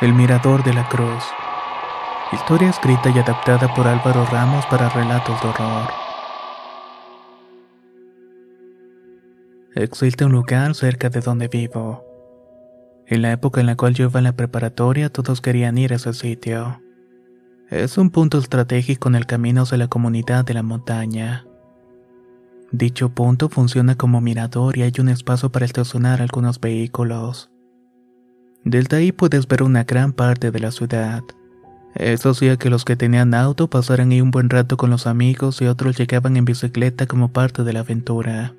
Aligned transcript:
El 0.00 0.14
Mirador 0.14 0.64
de 0.64 0.72
la 0.72 0.88
Cruz. 0.88 1.22
Historia 2.32 2.70
escrita 2.70 3.10
y 3.10 3.18
adaptada 3.18 3.74
por 3.74 3.86
Álvaro 3.86 4.24
Ramos 4.24 4.64
para 4.64 4.88
relatos 4.88 5.38
de 5.42 5.48
horror. 5.48 5.90
Existe 9.74 10.24
un 10.24 10.32
lugar 10.32 10.74
cerca 10.74 11.10
de 11.10 11.20
donde 11.20 11.48
vivo. 11.48 12.02
En 13.08 13.20
la 13.20 13.32
época 13.32 13.60
en 13.60 13.66
la 13.66 13.76
cual 13.76 13.92
yo 13.92 14.06
iba 14.06 14.20
en 14.20 14.24
la 14.24 14.32
preparatoria, 14.32 15.10
todos 15.10 15.42
querían 15.42 15.76
ir 15.76 15.92
a 15.92 15.96
ese 15.96 16.14
sitio. 16.14 16.80
Es 17.68 17.98
un 17.98 18.08
punto 18.08 18.38
estratégico 18.38 19.10
en 19.10 19.16
el 19.16 19.26
camino 19.26 19.62
hacia 19.62 19.76
la 19.76 19.88
comunidad 19.88 20.46
de 20.46 20.54
la 20.54 20.62
montaña. 20.62 21.44
Dicho 22.72 23.10
punto 23.10 23.50
funciona 23.50 23.96
como 23.96 24.22
mirador 24.22 24.78
y 24.78 24.82
hay 24.82 24.94
un 24.98 25.10
espacio 25.10 25.52
para 25.52 25.66
estacionar 25.66 26.22
algunos 26.22 26.58
vehículos. 26.58 27.49
Desde 28.64 28.96
ahí 28.96 29.12
puedes 29.12 29.48
ver 29.48 29.62
una 29.62 29.84
gran 29.84 30.12
parte 30.12 30.50
de 30.50 30.60
la 30.60 30.70
ciudad. 30.70 31.22
Eso 31.94 32.30
hacía 32.30 32.56
que 32.56 32.70
los 32.70 32.84
que 32.84 32.96
tenían 32.96 33.34
auto 33.34 33.68
pasaran 33.68 34.12
ahí 34.12 34.20
un 34.20 34.30
buen 34.30 34.48
rato 34.48 34.76
con 34.76 34.90
los 34.90 35.06
amigos 35.06 35.60
y 35.60 35.66
otros 35.66 35.96
llegaban 35.96 36.36
en 36.36 36.44
bicicleta 36.44 37.06
como 37.06 37.32
parte 37.32 37.64
de 37.64 37.72
la 37.72 37.80
aventura. 37.80 38.54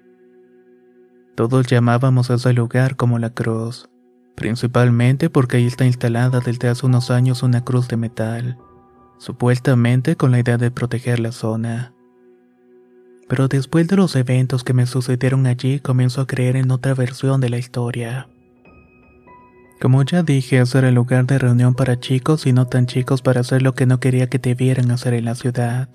Todos 1.36 1.68
llamábamos 1.68 2.30
a 2.30 2.36
ese 2.36 2.52
lugar 2.54 2.98
como 2.98 3.20
la 3.20 3.30
cruz, 3.30 3.90
principalmente 4.36 5.30
porque 5.30 5.58
ahí 5.58 5.66
está 5.66 5.86
instalada 5.86 6.42
desde 6.42 6.68
hace 6.68 6.86
unos 6.86 7.10
años 7.10 7.42
una 7.42 7.64
cruz 7.64 7.88
de 7.88 7.98
metal, 7.98 8.58
supuestamente 9.18 10.18
con 10.18 10.32
la 10.32 10.40
idea 10.40 10.58
de 10.58 10.72
proteger 10.72 11.20
la 11.20 11.32
zona. 11.32 11.94
Pero 13.30 13.48
después 13.48 13.88
de 13.88 13.96
los 13.96 14.16
eventos 14.18 14.66
que 14.66 14.74
me 14.74 14.86
sucedieron 14.86 15.48
allí 15.48 15.80
comienzo 15.80 16.20
a 16.20 16.28
creer 16.28 16.58
en 16.58 16.70
otra 16.70 16.94
versión 16.96 17.40
de 17.40 17.50
la 17.50 17.60
historia. 17.60 18.28
Como 19.82 20.04
ya 20.04 20.22
dije, 20.22 20.60
ese 20.60 20.78
era 20.78 20.90
el 20.90 20.96
lugar 20.96 21.26
de 21.26 21.40
reunión 21.40 21.74
para 21.74 22.00
chicos 22.00 22.46
y 22.46 22.54
no 22.54 22.68
tan 22.68 22.86
chicos 22.86 23.24
para 23.24 23.42
hacer 23.42 23.64
lo 23.64 23.74
que 23.74 23.88
no 23.88 24.00
quería 24.00 24.30
que 24.30 24.38
te 24.38 24.54
vieran 24.54 24.92
hacer 24.92 25.16
en 25.16 25.26
la 25.26 25.34
ciudad. 25.34 25.90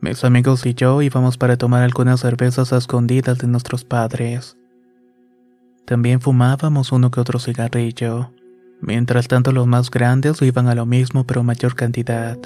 Mis 0.00 0.24
amigos 0.24 0.66
y 0.66 0.74
yo 0.74 1.00
íbamos 1.02 1.38
para 1.38 1.56
tomar 1.56 1.84
algunas 1.84 2.18
cervezas 2.18 2.72
a 2.72 2.78
escondidas 2.78 3.38
de 3.38 3.46
nuestros 3.46 3.84
padres. 3.84 4.56
También 5.86 6.20
fumábamos 6.20 6.90
uno 6.90 7.12
que 7.12 7.20
otro 7.20 7.38
cigarrillo. 7.38 8.32
Mientras 8.80 9.28
tanto 9.28 9.52
los 9.52 9.68
más 9.68 9.88
grandes 9.88 10.42
iban 10.42 10.66
a 10.66 10.74
lo 10.74 10.84
mismo 10.84 11.24
pero 11.24 11.44
mayor 11.44 11.76
cantidad. 11.76 12.38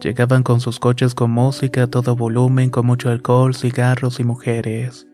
Llegaban 0.00 0.42
con 0.42 0.60
sus 0.60 0.80
coches 0.80 1.14
con 1.14 1.30
música 1.30 1.82
a 1.82 1.86
todo 1.88 2.16
volumen, 2.16 2.70
con 2.70 2.86
mucho 2.86 3.10
alcohol, 3.10 3.54
cigarros 3.54 4.18
y 4.18 4.24
mujeres. 4.24 5.09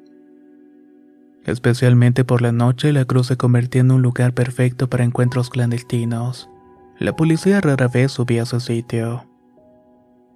Especialmente 1.47 2.25
por 2.25 2.43
la 2.43 2.51
noche, 2.51 2.93
la 2.93 3.05
cruz 3.05 3.29
se 3.29 3.37
convertía 3.37 3.81
en 3.81 3.93
un 3.93 4.03
lugar 4.03 4.35
perfecto 4.35 4.91
para 4.91 5.05
encuentros 5.05 5.49
clandestinos. 5.49 6.51
La 6.99 7.15
policía 7.15 7.61
rara 7.61 7.87
vez 7.87 8.11
subía 8.11 8.41
a 8.41 8.45
ese 8.45 8.59
sitio. 8.59 9.25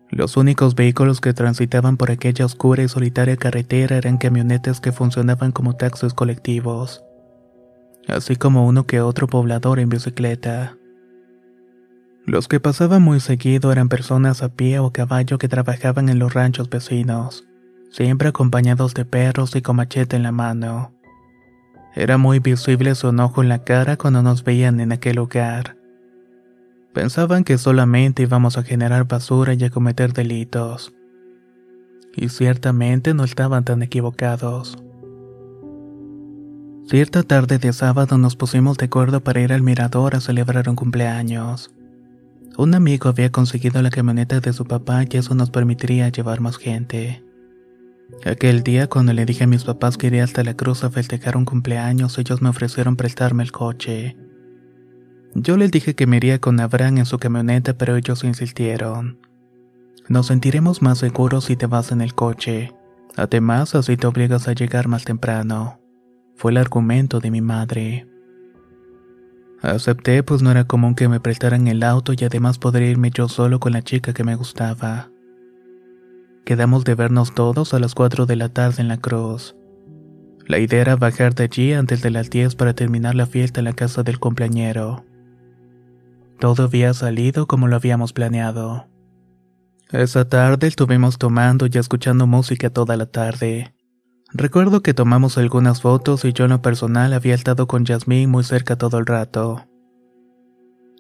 Los 0.09 0.37
únicos 0.37 0.77
vehículos 0.77 1.21
que 1.21 1.33
transitaban 1.33 1.97
por 1.97 2.13
aquella 2.13 2.45
oscura 2.45 2.85
y 2.85 2.89
solitaria 2.89 3.37
carretera 3.37 3.97
eran 3.97 4.19
camionetas 4.19 4.81
que 4.81 4.93
funcionaban 4.93 5.51
como 5.51 5.75
taxis 5.75 6.15
colectivos, 6.15 7.03
así 8.07 8.37
como 8.37 8.67
uno 8.67 8.87
que 8.87 9.01
otro 9.01 9.27
poblador 9.27 9.81
en 9.81 9.89
bicicleta. 9.89 10.77
Los 12.25 12.47
que 12.47 12.61
pasaban 12.61 13.03
muy 13.03 13.19
seguido 13.19 13.73
eran 13.73 13.89
personas 13.89 14.43
a 14.45 14.49
pie 14.49 14.79
o 14.79 14.93
caballo 14.93 15.39
que 15.39 15.49
trabajaban 15.49 16.09
en 16.09 16.21
los 16.21 16.35
ranchos 16.35 16.71
vecinos, 16.71 17.45
siempre 17.91 18.29
acompañados 18.29 18.95
de 18.95 19.05
perros 19.05 19.57
y 19.57 19.63
con 19.63 19.77
machete 19.77 20.15
en 20.15 20.23
la 20.23 20.33
mano. 20.33 20.93
Era 21.95 22.19
muy 22.19 22.39
visible 22.39 22.95
su 22.95 23.09
enojo 23.09 23.43
en 23.43 23.49
la 23.49 23.65
cara 23.65 23.97
cuando 23.97 24.23
nos 24.23 24.45
veían 24.45 24.81
en 24.81 24.93
aquel 24.93 25.17
lugar. 25.17 25.77
Pensaban 26.93 27.45
que 27.45 27.59
solamente 27.59 28.23
íbamos 28.23 28.59
a 28.59 28.63
generar 28.63 29.07
basura 29.07 29.55
y 29.55 29.65
a 29.65 29.71
cometer 29.71 30.13
delitos. 30.13 30.93
Y 32.17 32.29
ciertamente 32.29 33.15
no 33.15 33.25
estaban 33.25 33.65
tan 33.65 33.83
equivocados. 33.83 34.77
Cierta 36.89 37.23
tarde 37.23 37.59
de 37.59 37.73
sábado 37.73 38.19
nos 38.19 38.35
pusimos 38.35 38.77
de 38.77 38.87
acuerdo 38.87 39.21
para 39.21 39.41
ir 39.41 39.53
al 39.53 39.63
mirador 39.63 40.17
a 40.17 40.21
celebrar 40.21 40.69
un 40.69 40.75
cumpleaños. 40.75 41.73
Un 42.57 42.75
amigo 42.75 43.09
había 43.09 43.31
conseguido 43.31 43.81
la 43.81 43.91
camioneta 43.91 44.41
de 44.41 44.53
su 44.53 44.65
papá 44.65 45.05
y 45.09 45.17
eso 45.17 45.35
nos 45.35 45.51
permitiría 45.51 46.09
llevar 46.09 46.41
más 46.41 46.57
gente. 46.57 47.23
Aquel 48.25 48.63
día 48.63 48.87
cuando 48.87 49.13
le 49.13 49.25
dije 49.25 49.45
a 49.45 49.47
mis 49.47 49.65
papás 49.65 49.97
que 49.97 50.09
iría 50.09 50.25
hasta 50.25 50.45
la 50.45 50.55
cruz 50.55 50.85
a 50.85 50.91
festejar 50.91 51.37
un 51.37 51.45
cumpleaños, 51.45 52.19
ellos 52.19 52.43
me 52.43 52.51
ofrecieron 52.51 52.97
prestarme 52.97 53.43
el 53.43 53.53
coche. 53.53 54.17
Yo 55.35 55.57
les 55.57 55.71
dije 55.71 55.95
que 55.95 56.07
me 56.07 56.19
iría 56.19 56.41
con 56.41 56.61
Abraham 56.61 56.99
en 56.99 57.07
su 57.07 57.19
camioneta, 57.19 57.79
pero 57.79 57.97
ellos 57.97 58.25
insistieron. 58.25 59.19
Nos 60.09 60.27
sentiremos 60.27 60.83
más 60.83 60.99
seguros 60.99 61.45
si 61.45 61.57
te 61.57 61.67
vas 61.67 61.93
en 61.93 62.01
el 62.01 62.15
coche. 62.15 62.73
Además, 63.17 63.75
así 63.75 63.97
te 63.97 64.07
obligas 64.07 64.49
a 64.49 64.53
llegar 64.53 64.89
más 64.89 65.05
temprano. 65.05 65.81
Fue 66.37 66.51
el 66.51 66.57
argumento 66.57 67.21
de 67.21 67.31
mi 67.31 67.41
madre. 67.41 68.07
Acepté, 69.63 70.23
pues 70.23 70.43
no 70.43 70.51
era 70.51 70.65
común 70.65 70.95
que 70.95 71.09
me 71.09 71.21
prestaran 71.21 71.69
el 71.69 71.83
auto 71.83 72.13
y 72.13 72.25
además 72.25 72.59
podría 72.59 72.91
irme 72.91 73.11
yo 73.11 73.29
solo 73.29 73.61
con 73.61 73.73
la 73.73 73.83
chica 73.83 74.13
que 74.13 74.25
me 74.25 74.35
gustaba. 74.35 75.11
Quedamos 76.45 76.85
de 76.85 76.95
vernos 76.95 77.35
todos 77.35 77.75
a 77.75 77.79
las 77.79 77.95
4 77.95 78.27
de 78.27 78.37
la 78.37 78.49
tarde 78.49 78.83
en 78.83 78.89
la 78.89 78.97
cruz. 78.97 79.57
La 80.47 80.59
idea 80.59 80.81
era 80.81 80.97
bajar 80.97 81.35
de 81.35 81.45
allí 81.45 81.73
antes 81.73 82.03
de 82.03 82.11
las 82.11 82.29
10 82.29 82.57
para 82.57 82.75
terminar 82.75 83.15
la 83.15 83.27
fiesta 83.27 83.61
en 83.61 83.67
la 83.67 83.73
casa 83.73 84.03
del 84.03 84.19
compañero. 84.19 85.05
Todo 86.41 86.65
había 86.65 86.93
salido 86.95 87.47
como 87.47 87.69
lo 87.69 87.77
habíamos 87.77 88.13
planeado. 88.13 88.89
Esa 89.93 90.29
tarde 90.29 90.67
estuvimos 90.67 91.19
tomando 91.19 91.67
y 91.67 91.79
escuchando 91.79 92.27
música 92.27 92.71
toda 92.71 92.97
la 92.97 93.07
tarde. 93.07 93.75
Recuerdo 94.33 94.83
que 94.83 94.95
tomamos 94.95 95.37
algunas 95.39 95.83
fotos 95.83 96.25
y 96.25 96.33
yo 96.33 96.45
en 96.45 96.51
lo 96.51 96.63
personal 96.63 97.13
había 97.13 97.35
estado 97.35 97.67
con 97.67 97.85
Yasmín 97.85 98.31
muy 98.31 98.45
cerca 98.45 98.77
todo 98.77 98.99
el 98.99 99.07
rato. 99.07 99.67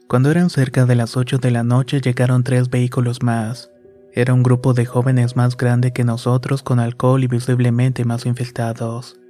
Cuando 0.08 0.31
eran 0.31 0.50
cerca 0.50 0.87
de 0.87 0.96
las 0.96 1.16
8 1.16 1.38
de 1.38 1.52
la 1.52 1.62
noche 1.62 2.00
llegaron 2.00 2.42
tres 2.42 2.69
vehículos 2.69 3.22
más. 3.22 3.70
Era 4.12 4.34
un 4.34 4.42
grupo 4.42 4.74
de 4.74 4.86
jóvenes 4.86 5.36
más 5.36 5.56
grande 5.56 5.92
que 5.92 6.04
nosotros 6.04 6.62
con 6.62 6.80
alcohol 6.80 7.22
y 7.22 7.28
visiblemente 7.28 8.04
más 8.04 8.26
infestados. 8.26 9.20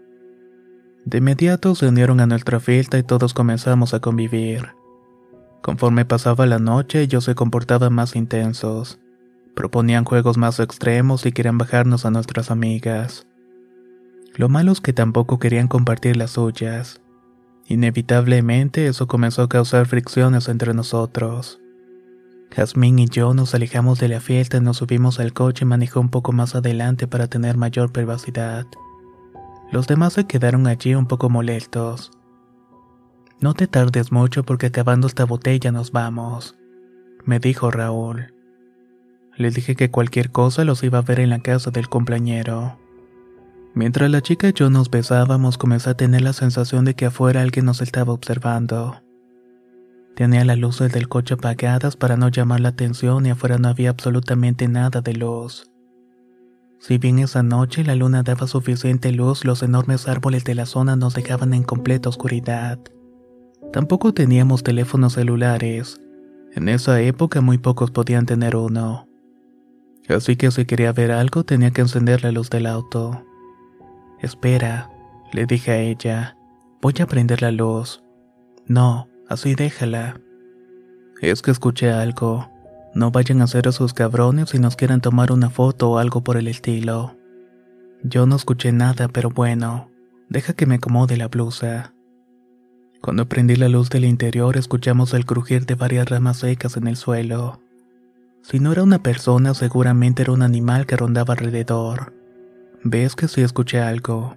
De 1.05 1.19
inmediato 1.19 1.75
se 1.75 1.87
unieron 1.87 2.21
a 2.21 2.27
nuestra 2.27 2.61
fiesta 2.61 2.99
y 2.99 3.03
todos 3.03 3.35
comenzamos 3.35 3.93
a 3.95 4.01
convivir. 4.01 4.69
Conforme 5.63 6.05
pasaba 6.05 6.47
la 6.47 6.59
noche 6.59 7.03
ellos 7.03 7.25
se 7.25 7.35
comportaban 7.35 7.93
más 7.93 8.17
intensos. 8.17 8.99
Proponían 9.55 10.05
juegos 10.05 10.39
más 10.39 10.61
extremos 10.61 11.27
y 11.27 11.33
querían 11.33 11.59
bajarnos 11.59 12.07
a 12.07 12.11
nuestras 12.11 12.51
amigas. 12.51 13.27
Lo 14.37 14.49
malo 14.49 14.73
es 14.73 14.81
que 14.81 14.93
tampoco 14.93 15.39
querían 15.39 15.69
compartir 15.69 16.17
las 16.17 16.33
suyas. 16.33 17.01
Inevitablemente 17.67 18.87
eso 18.87 19.07
comenzó 19.07 19.43
a 19.43 19.49
causar 19.49 19.87
fricciones 19.87 20.49
entre 20.49 20.73
nosotros. 20.73 21.61
Jazmín 22.51 22.99
y 22.99 23.07
yo 23.07 23.33
nos 23.33 23.55
alejamos 23.55 24.01
de 24.01 24.09
la 24.09 24.21
fiesta 24.21 24.57
y 24.57 24.61
nos 24.61 24.79
subimos 24.79 25.21
al 25.21 25.33
coche 25.33 25.65
y 25.65 25.69
manejó 25.69 26.01
un 26.01 26.09
poco 26.09 26.33
más 26.33 26.55
adelante 26.55 27.07
para 27.07 27.29
tener 27.29 27.57
mayor 27.57 27.93
privacidad. 27.93 28.67
Los 29.71 29.87
demás 29.87 30.15
se 30.15 30.27
quedaron 30.27 30.67
allí 30.67 30.95
un 30.95 31.07
poco 31.07 31.31
molestos. 31.31 32.11
No 33.41 33.55
te 33.55 33.69
tardes 33.69 34.11
mucho 34.11 34.43
porque 34.43 34.67
acabando 34.67 35.07
esta 35.07 35.25
botella 35.25 35.71
nos 35.71 35.93
vamos, 35.93 36.57
me 37.25 37.39
dijo 37.39 37.71
Raúl. 37.71 38.35
Le 39.37 39.51
dije 39.51 39.77
que 39.77 39.91
cualquier 39.91 40.31
cosa 40.31 40.65
los 40.65 40.83
iba 40.83 40.99
a 40.99 41.03
ver 41.03 41.21
en 41.21 41.31
la 41.31 41.39
casa 41.39 41.71
del 41.71 41.89
compañero. 41.89 42.79
Mientras 43.75 44.11
la 44.11 44.21
chica 44.21 44.49
y 44.49 44.53
yo 44.53 44.69
nos 44.69 44.91
besábamos, 44.91 45.57
comencé 45.57 45.91
a 45.91 45.95
tener 45.95 46.23
la 46.23 46.33
sensación 46.33 46.85
de 46.85 46.95
que 46.95 47.07
afuera 47.07 47.41
alguien 47.41 47.65
nos 47.65 47.81
estaba 47.81 48.13
observando. 48.13 49.01
Tenía 50.15 50.45
las 50.45 50.59
luces 50.59 50.93
del 50.93 51.09
coche 51.09 51.35
apagadas 51.35 51.97
para 51.97 52.17
no 52.17 52.29
llamar 52.29 52.61
la 52.61 52.71
atención 52.71 53.27
y 53.27 53.31
afuera 53.31 53.59
no 53.59 53.69
había 53.69 53.91
absolutamente 53.91 54.69
nada 54.69 55.01
de 55.01 55.15
luz. 55.15 55.71
Si 56.79 56.97
bien 56.97 57.19
esa 57.19 57.43
noche 57.43 57.85
la 57.85 57.95
luna 57.95 58.23
daba 58.23 58.47
suficiente 58.47 59.13
luz, 59.13 59.45
los 59.45 59.63
enormes 59.63 60.09
árboles 60.09 60.45
de 60.45 60.55
la 60.55 60.65
zona 60.65 60.97
nos 60.97 61.15
dejaban 61.15 61.53
en 61.53 61.63
completa 61.63 62.09
oscuridad. 62.09 62.79
Tampoco 63.73 64.15
teníamos 64.15 64.63
teléfonos 64.63 65.13
celulares. 65.13 66.01
En 66.55 66.69
esa 66.69 67.01
época 67.01 67.43
muy 67.43 67.59
pocos 67.59 67.91
podían 67.91 68.25
tener 68.25 68.57
uno. 68.57 69.07
Así 70.09 70.37
que 70.37 70.51
si 70.51 70.65
quería 70.65 70.93
ver 70.93 71.13
algo 71.13 71.45
tenía 71.45 71.71
que 71.71 71.83
encender 71.83 72.25
la 72.25 72.33
luz 72.33 72.49
del 72.49 72.67
auto. 72.67 73.25
Espera, 74.21 74.91
le 75.33 75.47
dije 75.47 75.71
a 75.71 75.79
ella. 75.79 76.37
Voy 76.81 76.95
a 77.01 77.07
prender 77.07 77.43
la 77.43 77.53
luz. 77.53 78.03
No, 78.67 79.10
así 79.31 79.55
déjala. 79.55 80.21
Es 81.23 81.41
que 81.41 81.51
escuché 81.51 81.91
algo. 81.91 82.51
No 82.93 83.11
vayan 83.13 83.41
a 83.41 83.47
ser 83.47 83.69
esos 83.69 83.95
cabrones 83.95 84.51
si 84.51 84.59
nos 84.59 84.77
quieren 84.77 85.01
tomar 85.01 85.33
una 85.33 85.49
foto 85.49 85.91
o 85.91 85.99
algo 85.99 86.23
por 86.23 86.37
el 86.37 86.49
estilo. 86.49 87.17
Yo 88.03 88.27
no 88.27 88.37
escuché 88.37 88.73
nada, 88.73 89.09
pero 89.09 89.31
bueno, 89.31 89.89
deja 90.29 90.53
que 90.55 90.67
me 90.67 90.75
acomode 90.75 91.17
la 91.17 91.29
blusa. 91.29 91.95
Cuando 93.01 93.29
prendí 93.29 93.57
la 93.57 93.69
luz 93.69 93.89
del 93.89 94.05
interior 94.05 94.57
escuchamos 94.57 95.15
el 95.15 95.25
crujir 95.25 95.65
de 95.65 95.75
varias 95.75 96.09
ramas 96.09 96.39
secas 96.39 96.77
en 96.77 96.89
el 96.89 96.97
suelo. 96.97 97.63
Si 98.43 98.59
no 98.59 98.73
era 98.73 98.83
una 98.83 99.03
persona, 99.03 99.55
seguramente 99.55 100.23
era 100.23 100.33
un 100.33 100.43
animal 100.43 100.87
que 100.87 100.97
rondaba 100.97 101.35
alrededor. 101.35 102.15
¿Ves 102.83 103.15
que 103.15 103.29
sí 103.29 103.43
escuché 103.43 103.81
algo? 103.81 104.37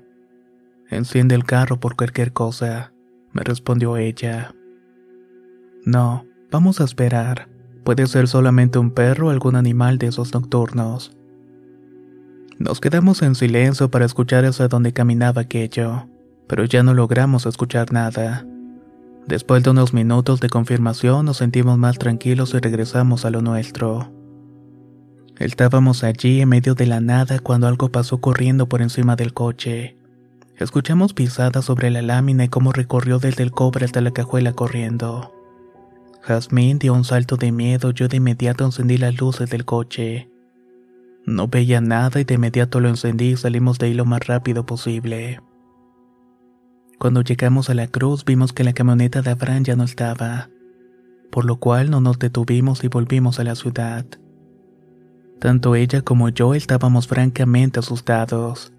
Enciende 0.89 1.34
el 1.34 1.46
carro 1.46 1.80
por 1.80 1.96
cualquier 1.96 2.34
cosa, 2.34 2.94
me 3.31 3.42
respondió 3.42 3.98
ella. 3.98 4.54
No, 5.86 6.26
vamos 6.50 6.80
a 6.80 6.86
esperar. 6.86 7.50
Puede 7.84 8.08
ser 8.08 8.30
solamente 8.30 8.80
un 8.80 8.92
perro 8.92 9.28
o 9.28 9.30
algún 9.30 9.56
animal 9.56 9.98
de 9.98 10.08
esos 10.08 10.34
nocturnos. 10.34 11.16
Nos 12.58 12.80
quedamos 12.80 13.22
en 13.22 13.36
silencio 13.36 13.92
para 13.92 14.06
escuchar 14.06 14.46
hacia 14.46 14.70
donde 14.70 14.94
caminaba 14.94 15.42
aquello, 15.42 16.08
pero 16.48 16.64
ya 16.64 16.84
no 16.84 16.94
logramos 16.94 17.46
escuchar 17.46 17.92
nada. 17.92 18.46
Después 19.28 19.64
de 19.64 19.72
unos 19.72 19.94
minutos 19.94 20.40
de 20.40 20.50
confirmación 20.50 21.26
nos 21.26 21.38
sentimos 21.38 21.78
más 21.78 21.98
tranquilos 21.98 22.54
y 22.54 22.60
regresamos 22.60 23.26
a 23.26 23.30
lo 23.30 23.42
nuestro. 23.42 24.10
Estábamos 25.40 26.06
allí 26.06 26.40
en 26.40 26.50
medio 26.50 26.76
de 26.76 26.86
la 26.86 27.02
nada 27.02 27.40
cuando 27.40 27.68
algo 27.68 27.90
pasó 27.90 28.22
corriendo 28.22 28.70
por 28.70 28.82
encima 28.82 29.18
del 29.18 29.34
coche. 29.34 29.98
Escuchamos 30.58 31.14
pisadas 31.14 31.66
sobre 31.66 31.90
la 31.90 32.02
lámina 32.02 32.46
y 32.46 32.50
cómo 32.50 32.72
recorrió 32.72 33.20
desde 33.20 33.44
el 33.44 33.52
cobre 33.52 33.84
hasta 33.84 34.00
la 34.00 34.12
cajuela 34.12 34.54
corriendo. 34.54 35.34
Jazmín 36.25 36.80
dio 36.80 36.94
un 36.94 37.04
salto 37.04 37.36
de 37.36 37.52
miedo, 37.52 37.92
yo 37.92 38.08
de 38.08 38.18
inmediato 38.18 38.64
encendí 38.64 38.98
las 38.98 39.20
luces 39.20 39.50
del 39.50 39.66
coche. 39.66 40.30
No 41.25 41.50
veía 41.50 41.81
nada 41.81 42.22
y 42.22 42.24
de 42.24 42.36
inmediato 42.36 42.80
lo 42.80 42.88
encendí 42.88 43.31
y 43.31 43.36
salimos 43.36 43.78
de 43.78 43.88
ahí 43.88 43.94
lo 43.94 44.06
más 44.06 44.25
rápido 44.25 44.66
posible. 44.66 45.42
Cuando 46.98 47.22
llegamos 47.24 47.70
a 47.70 47.74
la 47.74 47.88
cruz 47.88 48.24
vimos 48.24 48.54
que 48.54 48.64
la 48.64 48.72
camioneta 48.72 49.22
de 49.22 49.31
Abraham 49.31 49.66
ya 49.66 49.75
no 49.75 49.84
estaba, 49.84 50.50
por 51.30 51.44
lo 51.44 51.58
cual 51.58 51.90
no 51.90 52.00
nos 52.00 52.20
detuvimos 52.20 52.86
y 52.86 52.88
volvimos 52.88 53.40
a 53.40 53.44
la 53.44 53.56
ciudad. 53.56 54.06
Tanto 55.42 55.75
ella 55.75 56.04
como 56.04 56.30
yo 56.30 56.54
estábamos 56.54 57.06
francamente 57.06 57.80
asustados. 57.80 58.72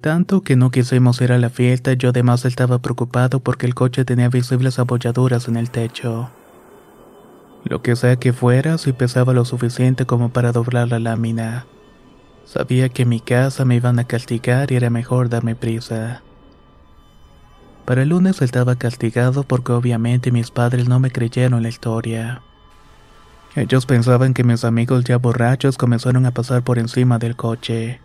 Tanto 0.00 0.40
que 0.40 0.56
no 0.56 0.70
quisimos 0.70 1.20
ir 1.20 1.32
a 1.32 1.38
la 1.38 1.50
fiesta, 1.50 1.92
yo 1.92 2.08
además 2.08 2.46
estaba 2.46 2.80
preocupado 2.80 3.40
porque 3.40 3.66
el 3.66 3.74
coche 3.74 4.06
tenía 4.06 4.30
visibles 4.30 4.78
abolladuras 4.78 5.46
en 5.46 5.56
el 5.56 5.70
techo. 5.70 6.30
Lo 7.64 7.82
que 7.82 7.94
sea 7.96 8.16
que 8.16 8.32
fuera, 8.32 8.78
si 8.78 8.92
pesaba 8.92 9.32
lo 9.32 9.44
suficiente 9.44 10.06
como 10.06 10.30
para 10.30 10.52
doblar 10.52 10.88
la 10.88 10.98
lámina. 10.98 11.66
Sabía 12.44 12.88
que 12.88 13.02
en 13.02 13.10
mi 13.10 13.20
casa 13.20 13.64
me 13.64 13.76
iban 13.76 13.98
a 13.98 14.04
castigar 14.04 14.72
y 14.72 14.76
era 14.76 14.90
mejor 14.90 15.28
darme 15.28 15.54
prisa. 15.54 16.22
Para 17.84 18.02
el 18.02 18.08
lunes 18.08 18.40
estaba 18.40 18.76
castigado 18.76 19.42
porque 19.42 19.72
obviamente 19.72 20.32
mis 20.32 20.50
padres 20.50 20.88
no 20.88 21.00
me 21.00 21.10
creyeron 21.10 21.62
la 21.62 21.68
historia. 21.68 22.42
Ellos 23.56 23.84
pensaban 23.84 24.32
que 24.32 24.44
mis 24.44 24.64
amigos 24.64 25.04
ya 25.04 25.18
borrachos 25.18 25.76
comenzaron 25.76 26.24
a 26.24 26.30
pasar 26.30 26.62
por 26.62 26.78
encima 26.78 27.18
del 27.18 27.36
coche. 27.36 28.00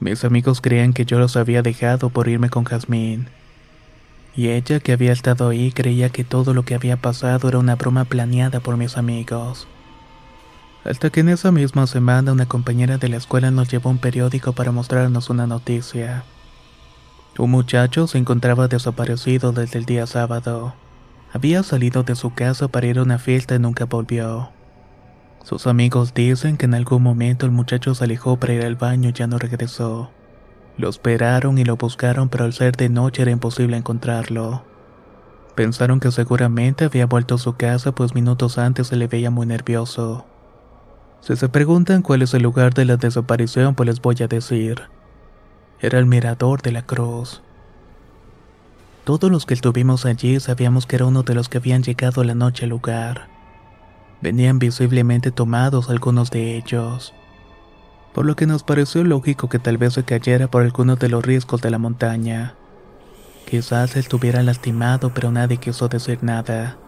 Mis 0.00 0.24
amigos 0.24 0.60
creían 0.60 0.92
que 0.92 1.04
yo 1.04 1.18
los 1.18 1.36
había 1.36 1.62
dejado 1.62 2.10
por 2.10 2.28
irme 2.28 2.48
con 2.48 2.64
Jazmín. 2.64 3.28
Y 4.38 4.50
ella, 4.50 4.78
que 4.78 4.92
había 4.92 5.10
estado 5.10 5.48
ahí, 5.48 5.72
creía 5.72 6.10
que 6.10 6.22
todo 6.22 6.54
lo 6.54 6.62
que 6.62 6.76
había 6.76 6.96
pasado 6.96 7.48
era 7.48 7.58
una 7.58 7.74
broma 7.74 8.04
planeada 8.04 8.60
por 8.60 8.76
mis 8.76 8.96
amigos. 8.96 9.66
Hasta 10.84 11.10
que 11.10 11.18
en 11.18 11.30
esa 11.30 11.50
misma 11.50 11.88
semana 11.88 12.30
una 12.30 12.46
compañera 12.46 12.98
de 12.98 13.08
la 13.08 13.16
escuela 13.16 13.50
nos 13.50 13.68
llevó 13.68 13.90
un 13.90 13.98
periódico 13.98 14.52
para 14.52 14.70
mostrarnos 14.70 15.28
una 15.28 15.48
noticia. 15.48 16.22
Un 17.36 17.50
muchacho 17.50 18.06
se 18.06 18.18
encontraba 18.18 18.68
desaparecido 18.68 19.50
desde 19.50 19.80
el 19.80 19.86
día 19.86 20.06
sábado. 20.06 20.72
Había 21.32 21.64
salido 21.64 22.04
de 22.04 22.14
su 22.14 22.32
casa 22.32 22.68
para 22.68 22.86
ir 22.86 23.00
a 23.00 23.02
una 23.02 23.18
fiesta 23.18 23.56
y 23.56 23.58
nunca 23.58 23.86
volvió. 23.86 24.50
Sus 25.42 25.66
amigos 25.66 26.14
dicen 26.14 26.56
que 26.56 26.66
en 26.66 26.74
algún 26.74 27.02
momento 27.02 27.44
el 27.44 27.50
muchacho 27.50 27.92
se 27.96 28.04
alejó 28.04 28.36
para 28.36 28.54
ir 28.54 28.64
al 28.64 28.76
baño 28.76 29.08
y 29.08 29.14
ya 29.14 29.26
no 29.26 29.36
regresó. 29.36 30.12
Lo 30.78 30.88
esperaron 30.88 31.58
y 31.58 31.64
lo 31.64 31.76
buscaron, 31.76 32.28
pero 32.28 32.44
al 32.44 32.52
ser 32.52 32.76
de 32.76 32.88
noche 32.88 33.22
era 33.22 33.32
imposible 33.32 33.76
encontrarlo. 33.76 34.62
Pensaron 35.56 35.98
que 35.98 36.12
seguramente 36.12 36.84
había 36.84 37.06
vuelto 37.06 37.34
a 37.34 37.38
su 37.38 37.56
casa, 37.56 37.90
pues 37.90 38.14
minutos 38.14 38.58
antes 38.58 38.86
se 38.86 38.96
le 38.96 39.08
veía 39.08 39.30
muy 39.30 39.44
nervioso. 39.44 40.24
Si 41.20 41.34
se 41.34 41.48
preguntan 41.48 42.02
cuál 42.02 42.22
es 42.22 42.32
el 42.32 42.44
lugar 42.44 42.74
de 42.74 42.84
la 42.84 42.96
desaparición, 42.96 43.74
pues 43.74 43.88
les 43.88 44.00
voy 44.00 44.14
a 44.22 44.28
decir. 44.28 44.82
Era 45.80 45.98
el 45.98 46.06
mirador 46.06 46.62
de 46.62 46.70
la 46.70 46.82
cruz. 46.82 47.42
Todos 49.02 49.32
los 49.32 49.46
que 49.46 49.54
estuvimos 49.54 50.06
allí 50.06 50.38
sabíamos 50.38 50.86
que 50.86 50.94
era 50.94 51.06
uno 51.06 51.24
de 51.24 51.34
los 51.34 51.48
que 51.48 51.58
habían 51.58 51.82
llegado 51.82 52.22
la 52.22 52.36
noche 52.36 52.66
al 52.66 52.70
lugar. 52.70 53.26
Venían 54.20 54.60
visiblemente 54.60 55.32
tomados 55.32 55.90
algunos 55.90 56.30
de 56.30 56.56
ellos, 56.56 57.14
por 58.18 58.26
lo 58.26 58.34
que 58.34 58.46
nos 58.46 58.64
pareció 58.64 59.04
lógico 59.04 59.48
que 59.48 59.60
tal 59.60 59.78
vez 59.78 59.92
se 59.92 60.02
cayera 60.02 60.48
por 60.48 60.64
alguno 60.64 60.96
de 60.96 61.08
los 61.08 61.24
riesgos 61.24 61.60
de 61.60 61.70
la 61.70 61.78
montaña. 61.78 62.56
Quizás 63.48 63.94
estuviera 63.94 64.42
lastimado, 64.42 65.14
pero 65.14 65.30
nadie 65.30 65.58
quiso 65.58 65.86
decir 65.86 66.18
nada. 66.24 66.78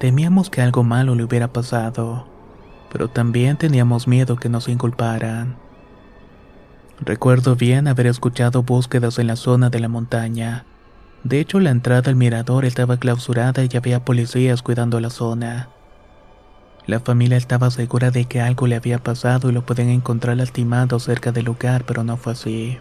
Temíamos 0.00 0.50
que 0.50 0.60
algo 0.60 0.82
malo 0.82 1.14
le 1.14 1.22
hubiera 1.22 1.52
pasado, 1.52 2.26
pero 2.90 3.06
también 3.06 3.58
teníamos 3.58 4.08
miedo 4.08 4.34
que 4.34 4.48
nos 4.48 4.68
inculparan. 4.68 5.54
Recuerdo 6.98 7.54
bien 7.54 7.86
haber 7.86 8.08
escuchado 8.08 8.64
búsquedas 8.64 9.20
en 9.20 9.28
la 9.28 9.36
zona 9.36 9.70
de 9.70 9.78
la 9.78 9.88
montaña, 9.88 10.64
de 11.22 11.38
hecho, 11.38 11.60
la 11.60 11.70
entrada 11.70 12.10
al 12.10 12.16
mirador 12.16 12.64
estaba 12.64 12.96
clausurada 12.96 13.62
y 13.62 13.76
había 13.76 14.04
policías 14.04 14.62
cuidando 14.62 14.98
la 14.98 15.10
zona. 15.10 15.68
La 16.86 17.00
familia 17.00 17.38
estaba 17.38 17.70
segura 17.70 18.10
de 18.10 18.26
que 18.26 18.42
algo 18.42 18.66
le 18.66 18.76
había 18.76 18.98
pasado 18.98 19.48
y 19.48 19.52
lo 19.52 19.64
podían 19.64 19.88
encontrar 19.88 20.36
lastimado 20.36 20.98
cerca 21.00 21.32
del 21.32 21.46
lugar, 21.46 21.84
pero 21.86 22.04
no 22.04 22.18
fue 22.18 22.34
así. 22.34 22.78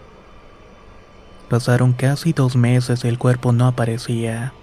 Pasaron 1.50 1.94
casi 1.94 2.34
dos 2.34 2.56
meses 2.56 3.06
y 3.06 3.08
el 3.08 3.18
cuerpo 3.18 3.54
no 3.54 3.66
aparecía. 3.66 4.54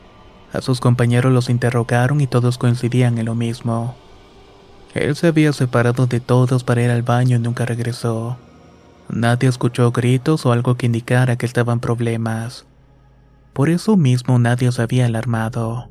A 0.53 0.61
sus 0.61 0.81
compañeros 0.81 1.33
los 1.33 1.49
interrogaron 1.49 2.21
y 2.21 2.27
todos 2.27 2.59
coincidían 2.59 3.17
en 3.19 3.27
lo 3.27 3.35
mismo. 3.35 3.95
Él 4.95 5.15
se 5.17 5.29
había 5.29 5.53
separado 5.53 6.07
de 6.07 6.21
todos 6.21 6.65
para 6.65 6.83
ir 6.83 6.91
al 6.91 7.03
baño 7.03 7.37
y 7.37 7.41
nunca 7.41 7.65
regresó. 7.65 8.37
Nadie 9.09 9.49
escuchó 9.49 9.91
gritos 9.93 10.45
o 10.47 10.53
algo 10.53 10.77
que 10.77 10.87
indicara 10.87 11.37
que 11.37 11.47
estaban 11.47 11.81
problemas. 11.81 12.67
Por 13.53 13.69
eso 13.69 13.97
mismo 13.97 14.39
nadie 14.39 14.71
se 14.73 14.83
había 14.83 15.07
alarmado. 15.07 15.90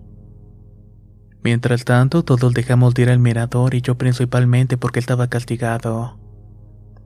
Mientras 1.43 1.86
tanto, 1.86 2.24
todos 2.24 2.53
dejamos 2.53 2.93
de 2.93 3.03
ir 3.03 3.10
al 3.10 3.19
mirador 3.19 3.74
y 3.74 3.81
yo 3.81 3.98
principalmente 3.98 4.77
porque 4.77 5.00
estaba 5.00 5.27
castigado. 5.27 6.19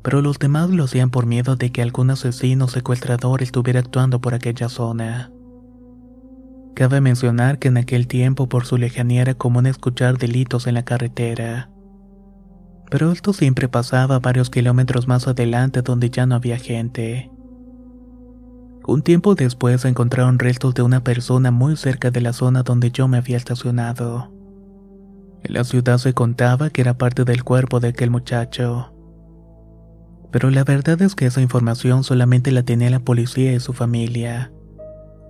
Pero 0.02 0.22
los 0.22 0.40
demás 0.40 0.70
lo 0.70 0.86
hacían 0.86 1.12
por 1.12 1.26
miedo 1.26 1.56
de 1.56 1.72
que 1.72 1.82
algún 1.82 2.10
asesino 2.10 2.66
o 2.66 2.68
secuestrador 2.68 3.42
estuviera 3.42 3.80
actuando 3.80 4.20
por 4.20 4.34
aquella 4.34 4.70
zona. 4.70 5.32
Cabe 6.76 7.02
mencionar 7.02 7.60
que 7.60 7.68
en 7.68 7.78
aquel 7.78 8.08
tiempo 8.08 8.50
por 8.50 8.66
su 8.66 8.78
lejanía 8.78 9.22
era 9.22 9.36
común 9.36 9.68
escuchar 9.68 10.18
delitos 10.18 10.66
en 10.66 10.74
la 10.74 10.84
carretera. 10.84 11.70
Pero 12.90 13.12
esto 13.12 13.34
siempre 13.34 13.70
pasaba 13.70 14.20
varios 14.20 14.50
kilómetros 14.50 15.08
más 15.08 15.28
adelante 15.28 15.84
donde 15.84 16.10
ya 16.10 16.26
no 16.26 16.36
había 16.36 16.58
gente. 16.58 17.33
Un 18.86 19.02
tiempo 19.02 19.36
después 19.36 19.86
encontraron 19.86 20.40
restos 20.40 20.74
de 20.74 20.82
una 20.82 21.04
persona 21.04 21.52
muy 21.52 21.78
cerca 21.78 22.12
de 22.12 22.20
la 22.20 22.34
zona 22.34 22.64
donde 22.64 22.92
yo 22.92 23.08
me 23.08 23.18
había 23.18 23.38
estacionado. 23.38 24.32
En 25.44 25.54
la 25.54 25.64
ciudad 25.64 25.98
se 25.98 26.14
contaba 26.14 26.70
que 26.70 26.82
era 26.82 26.98
parte 26.98 27.24
del 27.24 27.44
cuerpo 27.44 27.80
de 27.80 27.90
aquel 27.90 28.10
muchacho. 28.10 28.94
Pero 30.32 30.50
la 30.50 30.64
verdad 30.64 31.02
es 31.02 31.16
que 31.16 31.28
esa 31.28 31.42
información 31.42 32.04
solamente 32.04 32.52
la 32.52 32.64
tenía 32.64 32.90
la 32.90 33.00
policía 33.00 33.54
y 33.54 33.60
su 33.60 33.72
familia. 33.72 34.52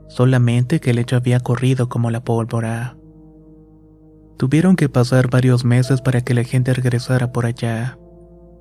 Solamente 0.08 0.80
que 0.80 0.92
el 0.92 1.00
hecho 1.00 1.16
había 1.16 1.40
corrido 1.40 1.90
como 1.90 2.10
la 2.10 2.24
pólvora. 2.24 2.98
Tuvieron 4.38 4.76
que 4.76 4.90
pasar 4.90 5.30
varios 5.30 5.64
meses 5.64 6.02
para 6.02 6.22
que 6.22 6.34
la 6.34 6.44
gente 6.44 6.74
regresara 6.74 7.32
por 7.32 7.46
allá. 7.46 8.00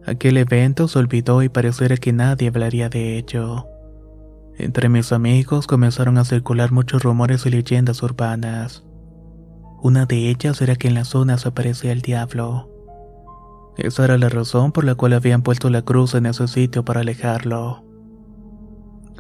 Aquel 0.05 0.37
evento 0.37 0.89
se 0.89 0.99
olvidó 0.99 1.43
y 1.43 1.49
pareciera 1.49 1.97
que 1.97 2.13
nadie 2.13 2.49
hablaría 2.49 2.89
de 2.89 3.19
ello. 3.19 3.72
Entre 4.59 4.89
mis 4.89 5.13
amigos 5.13 5.67
comenzaron 5.67 6.19
a 6.19 6.25
circular 6.25 6.73
muchos 6.73 7.03
rumores 7.03 7.47
y 7.47 7.51
leyendas 7.51 8.03
urbanas. 8.03 8.85
Una 9.83 10.07
de 10.07 10.31
ellas 10.31 10.61
era 10.61 10.77
que 10.77 10.89
en 10.89 10.95
la 10.95 11.05
zona 11.05 11.39
se 11.39 11.49
aparecía 11.49 11.93
el 11.93 12.03
diablo. 12.03 12.69
Esa 13.77 14.05
era 14.05 14.19
la 14.19 14.29
razón 14.29 14.71
por 14.73 14.85
la 14.85 14.95
cual 14.95 15.15
habían 15.15 15.43
puesto 15.43 15.71
la 15.71 15.83
cruz 15.83 16.15
en 16.15 16.27
ese 16.27 16.47
sitio 16.47 16.85
para 16.85 17.01
alejarlo. 17.01 17.85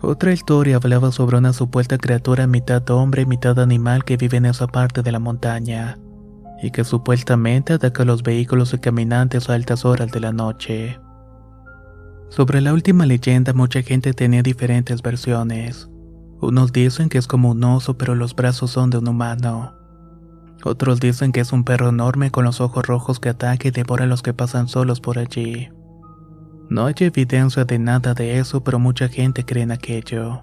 Otra 0.02 0.32
historia 0.32 0.76
hablaba 0.76 1.12
sobre 1.12 1.38
una 1.38 1.52
supuesta 1.52 1.96
criatura 1.96 2.46
mitad 2.46 2.88
hombre 2.90 3.24
mitad 3.24 3.58
animal 3.60 4.04
que 4.04 4.16
vive 4.16 4.36
en 4.36 4.46
esa 4.46 4.66
parte 4.66 5.02
de 5.02 5.12
la 5.12 5.20
montaña 5.20 5.98
y 6.62 6.70
que 6.70 6.84
supuestamente 6.84 7.72
ataca 7.72 8.02
a 8.02 8.06
los 8.06 8.22
vehículos 8.22 8.74
y 8.74 8.78
caminantes 8.78 9.48
a 9.48 9.54
altas 9.54 9.84
horas 9.84 10.10
de 10.12 10.20
la 10.20 10.32
noche. 10.32 10.98
Sobre 12.32 12.62
la 12.62 12.72
última 12.72 13.04
leyenda 13.04 13.52
mucha 13.52 13.82
gente 13.82 14.14
tenía 14.14 14.42
diferentes 14.42 15.02
versiones. 15.02 15.90
Unos 16.40 16.72
dicen 16.72 17.10
que 17.10 17.18
es 17.18 17.26
como 17.26 17.50
un 17.50 17.62
oso 17.62 17.98
pero 17.98 18.14
los 18.14 18.34
brazos 18.34 18.70
son 18.70 18.88
de 18.88 18.96
un 18.96 19.06
humano. 19.06 19.74
Otros 20.64 20.98
dicen 20.98 21.30
que 21.32 21.40
es 21.40 21.52
un 21.52 21.62
perro 21.62 21.90
enorme 21.90 22.30
con 22.30 22.46
los 22.46 22.62
ojos 22.62 22.86
rojos 22.86 23.20
que 23.20 23.28
ataca 23.28 23.68
y 23.68 23.70
devora 23.70 24.04
a 24.04 24.06
los 24.06 24.22
que 24.22 24.32
pasan 24.32 24.66
solos 24.66 24.98
por 24.98 25.18
allí. 25.18 25.68
No 26.70 26.86
hay 26.86 26.94
evidencia 27.00 27.66
de 27.66 27.78
nada 27.78 28.14
de 28.14 28.38
eso, 28.38 28.64
pero 28.64 28.78
mucha 28.78 29.08
gente 29.08 29.44
cree 29.44 29.64
en 29.64 29.72
aquello. 29.72 30.42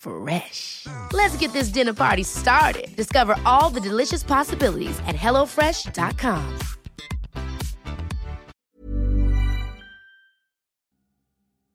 Fresh. 0.00 0.86
Let's 1.12 1.36
get 1.36 1.52
this 1.52 1.68
dinner 1.68 1.92
party 1.92 2.24
started. 2.24 2.88
Discover 2.96 3.36
all 3.44 3.70
the 3.70 3.80
delicious 3.80 4.24
possibilities 4.24 4.98
at 5.06 5.14
hellofresh.com. 5.14 6.40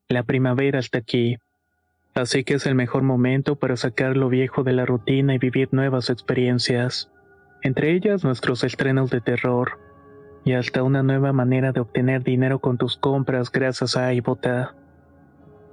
La 0.08 0.22
primavera 0.22 0.78
está 0.78 0.98
aquí, 0.98 1.36
así 2.14 2.44
que 2.44 2.54
es 2.54 2.66
el 2.66 2.74
mejor 2.74 3.02
momento 3.02 3.56
para 3.56 3.76
sacar 3.76 4.16
lo 4.16 4.28
viejo 4.28 4.62
de 4.62 4.72
la 4.72 4.86
rutina 4.86 5.34
y 5.34 5.38
vivir 5.38 5.68
nuevas 5.72 6.10
experiencias, 6.10 7.10
entre 7.62 7.92
ellas 7.92 8.24
nuestros 8.24 8.62
estrenos 8.64 9.10
de 9.10 9.20
terror 9.20 9.80
y 10.44 10.52
hasta 10.52 10.84
una 10.84 11.02
nueva 11.02 11.32
manera 11.32 11.72
de 11.72 11.80
obtener 11.80 12.22
dinero 12.22 12.60
con 12.60 12.78
tus 12.78 12.96
compras 12.96 13.50
gracias 13.50 13.96
a 13.96 14.12
iBota. 14.14 14.74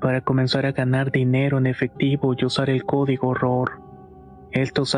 para 0.00 0.22
comenzar 0.22 0.66
a 0.66 0.72
ganar 0.72 1.12
dinero 1.12 1.58
en 1.58 1.66
efectivo 1.66 2.34
y 2.36 2.44
usar 2.44 2.70
el 2.70 2.84
código 2.84 3.28
horror. 3.28 3.80
Esto 4.52 4.82
es 4.82 4.96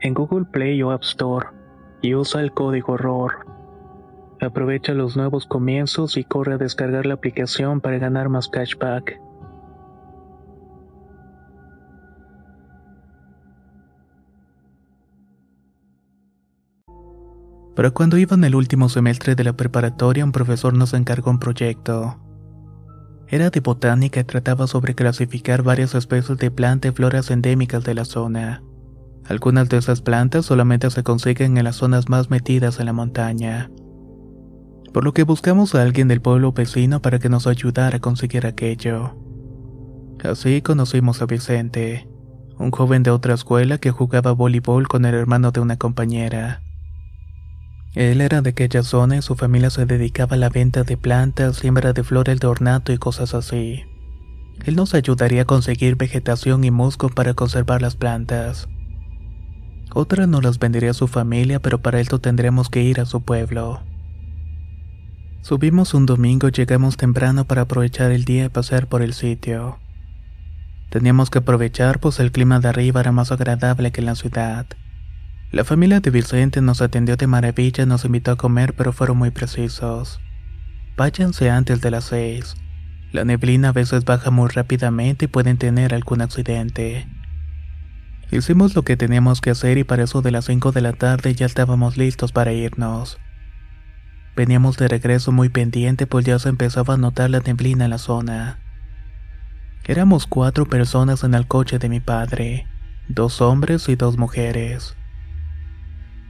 en 0.00 0.14
Google 0.14 0.44
Play 0.44 0.82
o 0.82 0.90
App 0.90 1.02
Store 1.02 1.46
y 2.02 2.14
usa 2.14 2.40
el 2.40 2.52
código 2.52 2.94
horror. 2.94 3.46
Aprovecha 4.40 4.92
los 4.92 5.16
nuevos 5.16 5.46
comienzos 5.46 6.16
y 6.16 6.24
corre 6.24 6.54
a 6.54 6.58
descargar 6.58 7.06
la 7.06 7.14
aplicación 7.14 7.80
para 7.80 7.98
ganar 7.98 8.28
más 8.28 8.48
cashback. 8.48 9.20
Pero 17.74 17.94
cuando 17.94 18.18
iba 18.18 18.36
en 18.36 18.44
el 18.44 18.54
último 18.54 18.88
semestre 18.88 19.34
de 19.34 19.44
la 19.44 19.54
preparatoria, 19.54 20.24
un 20.24 20.32
profesor 20.32 20.74
nos 20.74 20.92
encargó 20.92 21.30
un 21.30 21.38
proyecto. 21.38 22.18
Era 23.32 23.50
de 23.50 23.58
botánica 23.58 24.20
y 24.20 24.24
trataba 24.24 24.68
sobre 24.68 24.94
clasificar 24.94 25.64
varias 25.64 25.96
especies 25.96 26.38
de 26.38 26.52
plantas 26.52 26.92
y 26.92 26.94
floras 26.94 27.32
endémicas 27.32 27.82
de 27.82 27.94
la 27.94 28.04
zona. 28.04 28.62
Algunas 29.26 29.68
de 29.68 29.78
esas 29.78 30.02
plantas 30.02 30.46
solamente 30.46 30.88
se 30.90 31.02
consiguen 31.02 31.58
en 31.58 31.64
las 31.64 31.76
zonas 31.76 32.08
más 32.08 32.30
metidas 32.30 32.78
en 32.78 32.86
la 32.86 32.92
montaña 32.92 33.68
por 34.92 35.04
lo 35.04 35.12
que 35.12 35.24
buscamos 35.24 35.74
a 35.74 35.82
alguien 35.82 36.08
del 36.08 36.20
pueblo 36.20 36.52
vecino 36.52 37.00
para 37.00 37.18
que 37.18 37.28
nos 37.28 37.46
ayudara 37.46 37.96
a 37.96 38.00
conseguir 38.00 38.46
aquello. 38.46 39.16
Así 40.22 40.62
conocimos 40.62 41.22
a 41.22 41.26
Vicente, 41.26 42.08
un 42.58 42.70
joven 42.70 43.02
de 43.02 43.10
otra 43.10 43.34
escuela 43.34 43.78
que 43.78 43.90
jugaba 43.90 44.32
voleibol 44.32 44.86
con 44.86 45.04
el 45.04 45.14
hermano 45.14 45.50
de 45.50 45.60
una 45.60 45.78
compañera. 45.78 46.62
Él 47.94 48.22
era 48.22 48.40
de 48.40 48.50
aquella 48.50 48.82
zona 48.82 49.16
y 49.16 49.22
su 49.22 49.36
familia 49.36 49.68
se 49.68 49.84
dedicaba 49.84 50.36
a 50.36 50.38
la 50.38 50.48
venta 50.48 50.82
de 50.82 50.96
plantas, 50.96 51.56
siembra 51.56 51.92
de 51.92 52.02
flores 52.02 52.40
de 52.40 52.46
ornato 52.46 52.92
y 52.92 52.98
cosas 52.98 53.34
así. 53.34 53.84
Él 54.64 54.76
nos 54.76 54.94
ayudaría 54.94 55.42
a 55.42 55.46
conseguir 55.46 55.96
vegetación 55.96 56.64
y 56.64 56.70
musgo 56.70 57.10
para 57.10 57.34
conservar 57.34 57.82
las 57.82 57.96
plantas. 57.96 58.68
Otra 59.94 60.26
nos 60.26 60.42
las 60.42 60.58
vendería 60.58 60.92
a 60.92 60.94
su 60.94 61.06
familia, 61.06 61.60
pero 61.60 61.82
para 61.82 62.00
esto 62.00 62.18
tendremos 62.18 62.70
que 62.70 62.82
ir 62.82 62.98
a 62.98 63.04
su 63.04 63.20
pueblo. 63.20 63.82
Subimos 65.42 65.92
un 65.92 66.06
domingo 66.06 66.48
y 66.48 66.52
llegamos 66.52 66.96
temprano 66.96 67.44
para 67.44 67.62
aprovechar 67.62 68.10
el 68.10 68.24
día 68.24 68.46
y 68.46 68.48
pasear 68.48 68.86
por 68.86 69.02
el 69.02 69.12
sitio. 69.12 69.78
Teníamos 70.88 71.28
que 71.28 71.38
aprovechar 71.38 72.00
pues 72.00 72.20
el 72.20 72.32
clima 72.32 72.60
de 72.60 72.68
arriba 72.68 73.00
era 73.00 73.12
más 73.12 73.32
agradable 73.32 73.92
que 73.92 74.00
en 74.00 74.06
la 74.06 74.14
ciudad. 74.14 74.66
La 75.52 75.64
familia 75.64 76.00
de 76.00 76.08
Vicente 76.10 76.62
nos 76.62 76.80
atendió 76.80 77.18
de 77.18 77.26
maravilla 77.26 77.84
nos 77.84 78.06
invitó 78.06 78.30
a 78.30 78.36
comer 78.36 78.72
pero 78.72 78.94
fueron 78.94 79.18
muy 79.18 79.30
precisos. 79.30 80.18
Váyanse 80.96 81.50
antes 81.50 81.82
de 81.82 81.90
las 81.90 82.04
seis. 82.04 82.56
La 83.12 83.26
neblina 83.26 83.68
a 83.68 83.72
veces 83.72 84.06
baja 84.06 84.30
muy 84.30 84.48
rápidamente 84.48 85.26
y 85.26 85.28
pueden 85.28 85.58
tener 85.58 85.92
algún 85.92 86.22
accidente. 86.22 87.06
Hicimos 88.30 88.74
lo 88.74 88.82
que 88.82 88.96
teníamos 88.96 89.42
que 89.42 89.50
hacer 89.50 89.76
y 89.76 89.84
para 89.84 90.04
eso 90.04 90.22
de 90.22 90.30
las 90.30 90.46
5 90.46 90.72
de 90.72 90.80
la 90.80 90.94
tarde 90.94 91.34
ya 91.34 91.44
estábamos 91.44 91.98
listos 91.98 92.32
para 92.32 92.54
irnos. 92.54 93.18
Veníamos 94.34 94.78
de 94.78 94.88
regreso 94.88 95.32
muy 95.32 95.50
pendiente 95.50 96.06
pues 96.06 96.24
ya 96.24 96.38
se 96.38 96.48
empezaba 96.48 96.94
a 96.94 96.96
notar 96.96 97.28
la 97.28 97.40
neblina 97.40 97.84
en 97.84 97.90
la 97.90 97.98
zona. 97.98 98.58
Éramos 99.84 100.26
cuatro 100.26 100.64
personas 100.64 101.24
en 101.24 101.34
el 101.34 101.46
coche 101.46 101.78
de 101.78 101.90
mi 101.90 102.00
padre, 102.00 102.66
dos 103.08 103.42
hombres 103.42 103.90
y 103.90 103.96
dos 103.96 104.16
mujeres. 104.16 104.96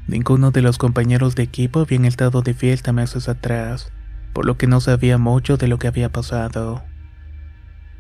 Ninguno 0.06 0.50
de 0.50 0.62
los 0.62 0.78
compañeros 0.78 1.34
de 1.34 1.42
equipo 1.42 1.80
habían 1.80 2.04
estado 2.04 2.42
de 2.42 2.54
fiesta 2.54 2.92
meses 2.92 3.28
atrás 3.28 3.92
por 4.32 4.46
lo 4.46 4.56
que 4.56 4.66
no 4.66 4.80
sabía 4.80 5.18
mucho 5.18 5.56
de 5.56 5.68
lo 5.68 5.78
que 5.78 5.88
había 5.88 6.10
pasado. 6.10 6.82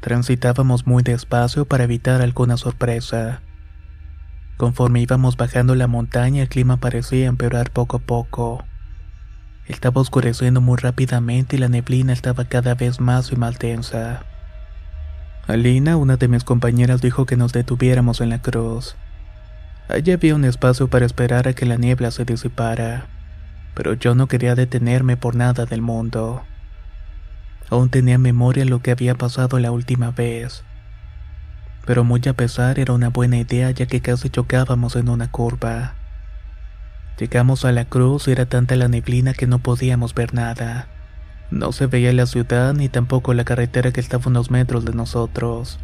Transitábamos 0.00 0.86
muy 0.86 1.02
despacio 1.02 1.64
para 1.66 1.84
evitar 1.84 2.22
alguna 2.22 2.56
sorpresa. 2.56 3.42
Conforme 4.56 5.00
íbamos 5.00 5.36
bajando 5.36 5.74
la 5.74 5.86
montaña 5.86 6.42
el 6.42 6.48
clima 6.48 6.78
parecía 6.78 7.26
empeorar 7.26 7.70
poco 7.70 7.98
a 7.98 8.00
poco. 8.00 8.64
Estaba 9.66 10.00
oscureciendo 10.00 10.60
muy 10.60 10.76
rápidamente 10.76 11.56
y 11.56 11.58
la 11.58 11.68
neblina 11.68 12.12
estaba 12.12 12.44
cada 12.44 12.74
vez 12.74 13.00
más 13.00 13.30
y 13.30 13.36
más 13.36 13.58
densa. 13.58 14.24
Alina, 15.46 15.96
una 15.96 16.16
de 16.16 16.28
mis 16.28 16.44
compañeras, 16.44 17.00
dijo 17.00 17.26
que 17.26 17.36
nos 17.36 17.52
detuviéramos 17.52 18.20
en 18.20 18.30
la 18.30 18.40
cruz. 18.42 18.96
Allí 19.92 20.10
había 20.10 20.34
un 20.34 20.44
espacio 20.44 20.88
para 20.88 21.06
esperar 21.06 21.46
a 21.46 21.52
que 21.52 21.66
la 21.66 21.76
niebla 21.76 22.10
se 22.10 22.24
disipara 22.24 23.06
pero 23.74 23.94
yo 23.94 24.14
no 24.14 24.26
quería 24.26 24.54
detenerme 24.54 25.16
por 25.16 25.34
nada 25.34 25.64
del 25.66 25.82
mundo. 25.82 26.42
Aún 27.70 27.88
tenía 27.88 28.16
en 28.16 28.22
memoria 28.22 28.64
lo 28.64 28.80
que 28.82 28.90
había 28.90 29.14
pasado 29.14 29.58
la 29.58 29.70
última 29.70 30.10
vez. 30.10 30.62
Pero 31.86 32.04
muy 32.04 32.20
a 32.28 32.34
pesar 32.34 32.78
era 32.78 32.92
una 32.92 33.08
buena 33.08 33.38
idea 33.38 33.70
ya 33.70 33.86
que 33.86 34.00
casi 34.00 34.28
chocábamos 34.28 34.94
en 34.96 35.08
una 35.08 35.30
curva. 35.30 35.94
Llegamos 37.18 37.64
a 37.64 37.72
la 37.72 37.84
cruz 37.86 38.28
y 38.28 38.32
era 38.32 38.46
tanta 38.46 38.76
la 38.76 38.88
neblina 38.88 39.32
que 39.32 39.46
no 39.46 39.58
podíamos 39.58 40.14
ver 40.14 40.34
nada. 40.34 40.88
No 41.50 41.72
se 41.72 41.86
veía 41.86 42.12
la 42.12 42.26
ciudad 42.26 42.74
ni 42.74 42.88
tampoco 42.88 43.34
la 43.34 43.44
carretera 43.44 43.90
que 43.90 44.00
estaba 44.00 44.24
unos 44.26 44.50
metros 44.50 44.84
de 44.84 44.92
nosotros. 44.92 45.78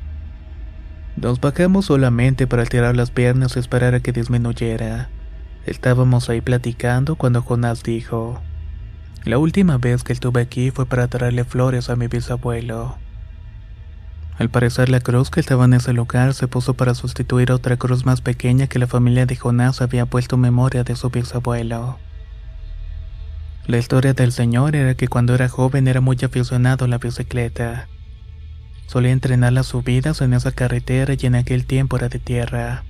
Nos 1.21 1.41
bajamos 1.41 1.87
solamente 1.87 2.47
para 2.47 2.65
tirar 2.65 2.95
las 2.95 3.11
piernas 3.11 3.57
y 3.57 3.59
esperar 3.59 3.93
a 3.97 4.01
que 4.01 4.13
disminuyera. 4.13 5.09
Estábamos 5.67 6.31
ahí 6.31 6.41
platicando 6.41 7.17
cuando 7.17 7.43
Jonás 7.43 7.83
dijo, 7.83 8.41
La 9.25 9.39
última 9.39 9.79
vez 9.79 10.05
que 10.05 10.13
estuve 10.13 10.41
aquí 10.41 10.71
fue 10.71 10.87
para 10.87 11.09
traerle 11.09 11.43
flores 11.43 11.91
a 11.91 11.97
mi 11.97 12.07
bisabuelo. 12.07 12.99
Al 14.39 14.49
parecer 14.49 14.91
la 14.91 15.01
cruz 15.01 15.29
que 15.31 15.41
estaba 15.41 15.65
en 15.65 15.75
ese 15.75 15.93
lugar 15.93 16.35
se 16.35 16.47
puso 16.47 16.75
para 16.75 16.95
sustituir 16.95 17.51
otra 17.51 17.77
cruz 17.77 18.07
más 18.07 18.21
pequeña 18.21 18.69
que 18.69 18.79
la 18.79 18.87
familia 18.87 19.27
de 19.27 19.35
Jonás 19.35 19.83
había 19.83 20.07
puesto 20.07 20.37
en 20.37 20.43
memoria 20.43 20.85
de 20.85 20.95
su 20.95 21.11
bisabuelo. 21.11 21.99
La 23.67 23.79
historia 23.79 24.15
del 24.15 24.31
señor 24.31 24.77
era 24.77 24.95
que 24.95 25.09
cuando 25.09 25.35
era 25.35 25.49
joven 25.49 25.89
era 25.89 26.01
muy 26.01 26.17
aficionado 26.23 26.85
a 26.85 26.89
la 26.89 26.99
bicicleta. 26.99 27.89
Solía 28.89 29.13
entrenar 29.13 29.53
las 29.53 29.67
subidas 29.67 30.23
en 30.23 30.33
esa 30.33 30.51
carretera 30.51 31.13
y 31.13 31.27
en 31.27 31.35
aquel 31.35 31.67
tiempo 31.67 31.99
era 31.99 32.09
de 32.09 32.19
tierra. 32.19 32.85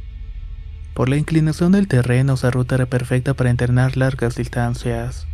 Por 0.94 1.08
la 1.08 1.16
inclinación 1.16 1.72
del 1.72 1.88
terreno, 1.88 2.34
esa 2.34 2.52
ruta 2.52 2.76
era 2.76 2.86
perfecta 2.86 3.34
para 3.34 3.50
entrenar 3.50 3.96
largas 3.96 4.36
distancias. 4.36 5.26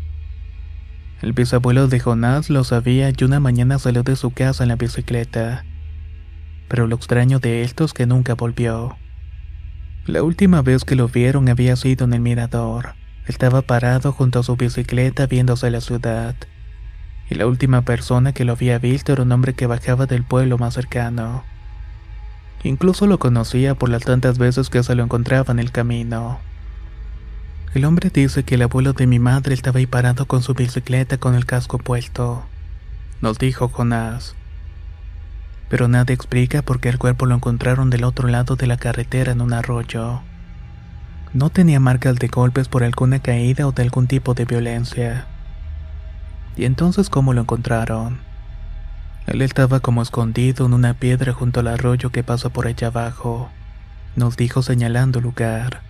El 1.20 1.35
bisabuelo 1.35 1.87
de 1.87 2.00
Jonás 2.00 2.48
lo 2.48 2.64
sabía 2.64 3.11
y 3.11 3.24
una 3.24 3.40
mañana 3.40 3.79
salió 3.79 4.03
de 4.03 4.16
su 4.16 4.31
casa 4.31 4.64
en 4.64 4.70
la 4.70 4.77
bicicleta. 4.77 5.66
Pero 6.68 6.87
lo 6.87 6.96
extraño 6.96 7.40
de 7.40 7.62
esto 7.62 7.85
es 7.85 7.92
que 7.92 8.07
nunca 8.07 8.33
volvió. 8.33 8.96
La 10.07 10.22
última 10.22 10.62
vez 10.62 10.87
que 10.87 10.96
lo 10.96 11.09
vieron 11.09 11.50
había 11.50 11.77
sido 11.77 12.07
en 12.07 12.14
el 12.14 12.20
mirador. 12.20 12.94
Estaba 13.27 13.61
parado 13.61 14.12
junto 14.12 14.38
a 14.38 14.42
su 14.42 14.57
bicicleta 14.57 15.27
viéndose 15.27 15.70
la 15.70 15.83
ciudad. 15.83 16.37
Y 17.30 17.34
la 17.37 17.46
última 17.46 17.82
persona 17.82 18.32
que 18.32 18.44
lo 18.44 18.52
había 18.52 18.78
visto 18.78 19.12
era 19.12 19.22
un 19.22 19.32
hombre 19.32 19.54
que 19.54 19.66
bajaba 19.66 20.06
del 20.06 20.24
pueblo 20.24 20.58
más 20.58 20.74
cercano. 20.74 21.44
Incluso 22.64 23.06
lo 23.06 23.18
conocía 23.18 23.74
por 23.74 23.90
las 23.90 24.02
tantas 24.02 24.38
veces 24.38 24.70
que 24.70 24.82
se 24.82 24.94
lo 24.94 25.04
encontraba 25.04 25.52
en 25.52 25.58
el 25.58 25.70
camino. 25.70 26.38
El 27.74 27.84
hombre 27.84 28.08
dice 28.08 28.44
que 28.44 28.54
el 28.54 28.62
abuelo 28.62 28.92
de 28.92 29.06
mi 29.06 29.18
madre 29.18 29.52
estaba 29.52 29.80
ahí 29.80 29.87
parado 29.87 30.26
con 30.26 30.42
su 30.42 30.54
bicicleta 30.54 31.18
con 31.18 31.34
el 31.34 31.44
casco 31.44 31.78
puesto. 31.78 32.44
Nos 33.20 33.38
dijo 33.38 33.68
Jonás. 33.68 34.34
Pero 35.68 35.88
nada 35.88 36.12
explica 36.14 36.62
por 36.62 36.80
qué 36.80 36.88
el 36.88 36.98
cuerpo 36.98 37.26
lo 37.26 37.34
encontraron 37.34 37.90
del 37.90 38.04
otro 38.04 38.28
lado 38.28 38.56
de 38.56 38.66
la 38.66 38.76
carretera 38.76 39.32
en 39.32 39.40
un 39.40 39.52
arroyo. 39.52 40.20
No 41.32 41.50
tenía 41.50 41.80
marcas 41.80 42.16
de 42.16 42.28
golpes 42.28 42.68
por 42.68 42.84
alguna 42.84 43.18
caída 43.18 43.66
o 43.66 43.72
de 43.72 43.82
algún 43.82 44.06
tipo 44.06 44.34
de 44.34 44.44
violencia. 44.44 45.26
¿Y 46.57 46.64
entonces 46.64 47.11
cómo 47.11 47.33
lo 47.33 47.40
encontraron? 47.40 48.19
Él 49.27 49.43
estaba 49.43 49.81
como 49.81 50.03
escondido 50.03 50.67
en 50.67 50.75
una 50.75 50.95
piedra 50.95 51.33
junto 51.33 51.61
al 51.61 51.69
arroyo 51.69 52.11
que 52.11 52.23
pasa 52.23 52.51
por 52.51 52.67
allá 52.67 52.88
abajo, 52.88 53.51
nos 54.17 54.37
dijo 54.37 54.62
señalando 54.62 55.19
el 55.19 55.25
lugar. 55.25 55.81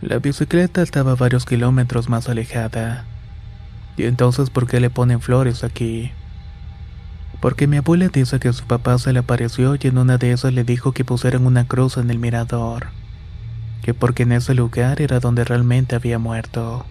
La 0.00 0.18
bicicleta 0.18 0.82
estaba 0.82 1.16
varios 1.16 1.44
kilómetros 1.44 2.08
más 2.08 2.28
alejada. 2.28 3.04
¿Y 3.96 4.04
entonces 4.04 4.50
por 4.50 4.68
qué 4.68 4.78
le 4.78 4.90
ponen 4.90 5.20
flores 5.20 5.64
aquí? 5.64 6.12
Porque 7.40 7.66
mi 7.66 7.78
abuela 7.78 8.08
dice 8.08 8.38
que 8.38 8.52
su 8.52 8.64
papá 8.64 8.98
se 8.98 9.12
le 9.12 9.20
apareció 9.20 9.74
y 9.74 9.88
en 9.88 9.98
una 9.98 10.18
de 10.18 10.32
esas 10.32 10.52
le 10.52 10.62
dijo 10.62 10.92
que 10.92 11.04
pusieran 11.04 11.46
una 11.46 11.66
cruz 11.66 11.96
en 11.96 12.10
el 12.10 12.18
mirador, 12.18 12.88
que 13.82 13.94
porque 13.94 14.22
en 14.22 14.32
ese 14.32 14.54
lugar 14.54 15.00
era 15.02 15.18
donde 15.18 15.44
realmente 15.44 15.96
había 15.96 16.18
muerto. 16.18 16.84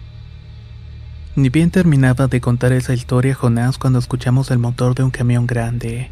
Ni 1.38 1.50
bien 1.50 1.70
terminaba 1.70 2.26
de 2.26 2.40
contar 2.40 2.72
esa 2.72 2.94
historia 2.94 3.32
Jonás 3.32 3.78
cuando 3.78 4.00
escuchamos 4.00 4.50
el 4.50 4.58
motor 4.58 4.96
de 4.96 5.04
un 5.04 5.12
camión 5.12 5.46
grande. 5.46 6.10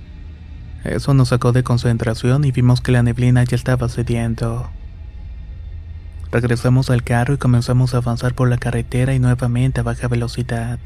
Eso 0.84 1.14
nos 1.14 1.30
sacó 1.30 1.50
de 1.50 1.64
concentración 1.64 2.44
y 2.44 2.52
vimos 2.52 2.80
que 2.80 2.92
la 2.92 3.02
neblina 3.02 3.42
ya 3.42 3.56
estaba 3.56 3.88
cediendo. 3.88 4.70
Regresamos 6.30 6.90
al 6.90 7.02
carro 7.02 7.34
y 7.34 7.38
comenzamos 7.38 7.92
a 7.92 7.96
avanzar 7.96 8.36
por 8.36 8.48
la 8.48 8.58
carretera 8.58 9.14
y 9.14 9.18
nuevamente 9.18 9.80
a 9.80 9.82
baja 9.82 10.06
velocidad. 10.06 10.78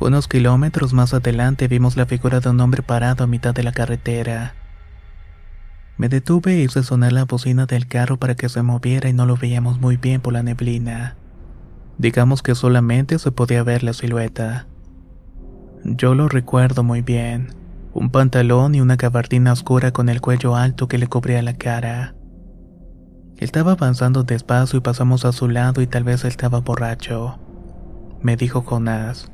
Unos 0.00 0.26
kilómetros 0.26 0.94
más 0.94 1.12
adelante 1.12 1.68
vimos 1.68 1.98
la 1.98 2.06
figura 2.06 2.40
de 2.40 2.48
un 2.48 2.58
hombre 2.62 2.82
parado 2.82 3.24
a 3.24 3.26
mitad 3.26 3.52
de 3.54 3.62
la 3.62 3.72
carretera. 3.72 4.54
Me 5.98 6.08
detuve 6.08 6.56
y 6.56 6.62
hice 6.62 6.82
sonar 6.82 7.12
la 7.12 7.26
bocina 7.26 7.66
del 7.66 7.88
carro 7.88 8.16
para 8.16 8.36
que 8.36 8.48
se 8.48 8.62
moviera 8.62 9.10
y 9.10 9.12
no 9.12 9.26
lo 9.26 9.36
veíamos 9.36 9.78
muy 9.78 9.98
bien 9.98 10.22
por 10.22 10.32
la 10.32 10.42
neblina. 10.42 11.17
Digamos 11.98 12.42
que 12.42 12.54
solamente 12.54 13.18
se 13.18 13.32
podía 13.32 13.64
ver 13.64 13.82
la 13.82 13.92
silueta. 13.92 14.66
Yo 15.84 16.14
lo 16.14 16.28
recuerdo 16.28 16.84
muy 16.84 17.02
bien. 17.02 17.48
Un 17.92 18.10
pantalón 18.10 18.76
y 18.76 18.80
una 18.80 18.96
gabardina 18.96 19.52
oscura 19.52 19.92
con 19.92 20.08
el 20.08 20.20
cuello 20.20 20.54
alto 20.54 20.86
que 20.86 20.98
le 20.98 21.08
cubría 21.08 21.42
la 21.42 21.54
cara. 21.54 22.14
Estaba 23.36 23.72
avanzando 23.72 24.22
despacio 24.22 24.78
y 24.78 24.82
pasamos 24.82 25.24
a 25.24 25.32
su 25.32 25.48
lado 25.48 25.82
y 25.82 25.86
tal 25.86 26.04
vez 26.04 26.24
estaba 26.24 26.60
borracho. 26.60 27.38
Me 28.22 28.36
dijo 28.36 28.62
Jonás. 28.62 29.30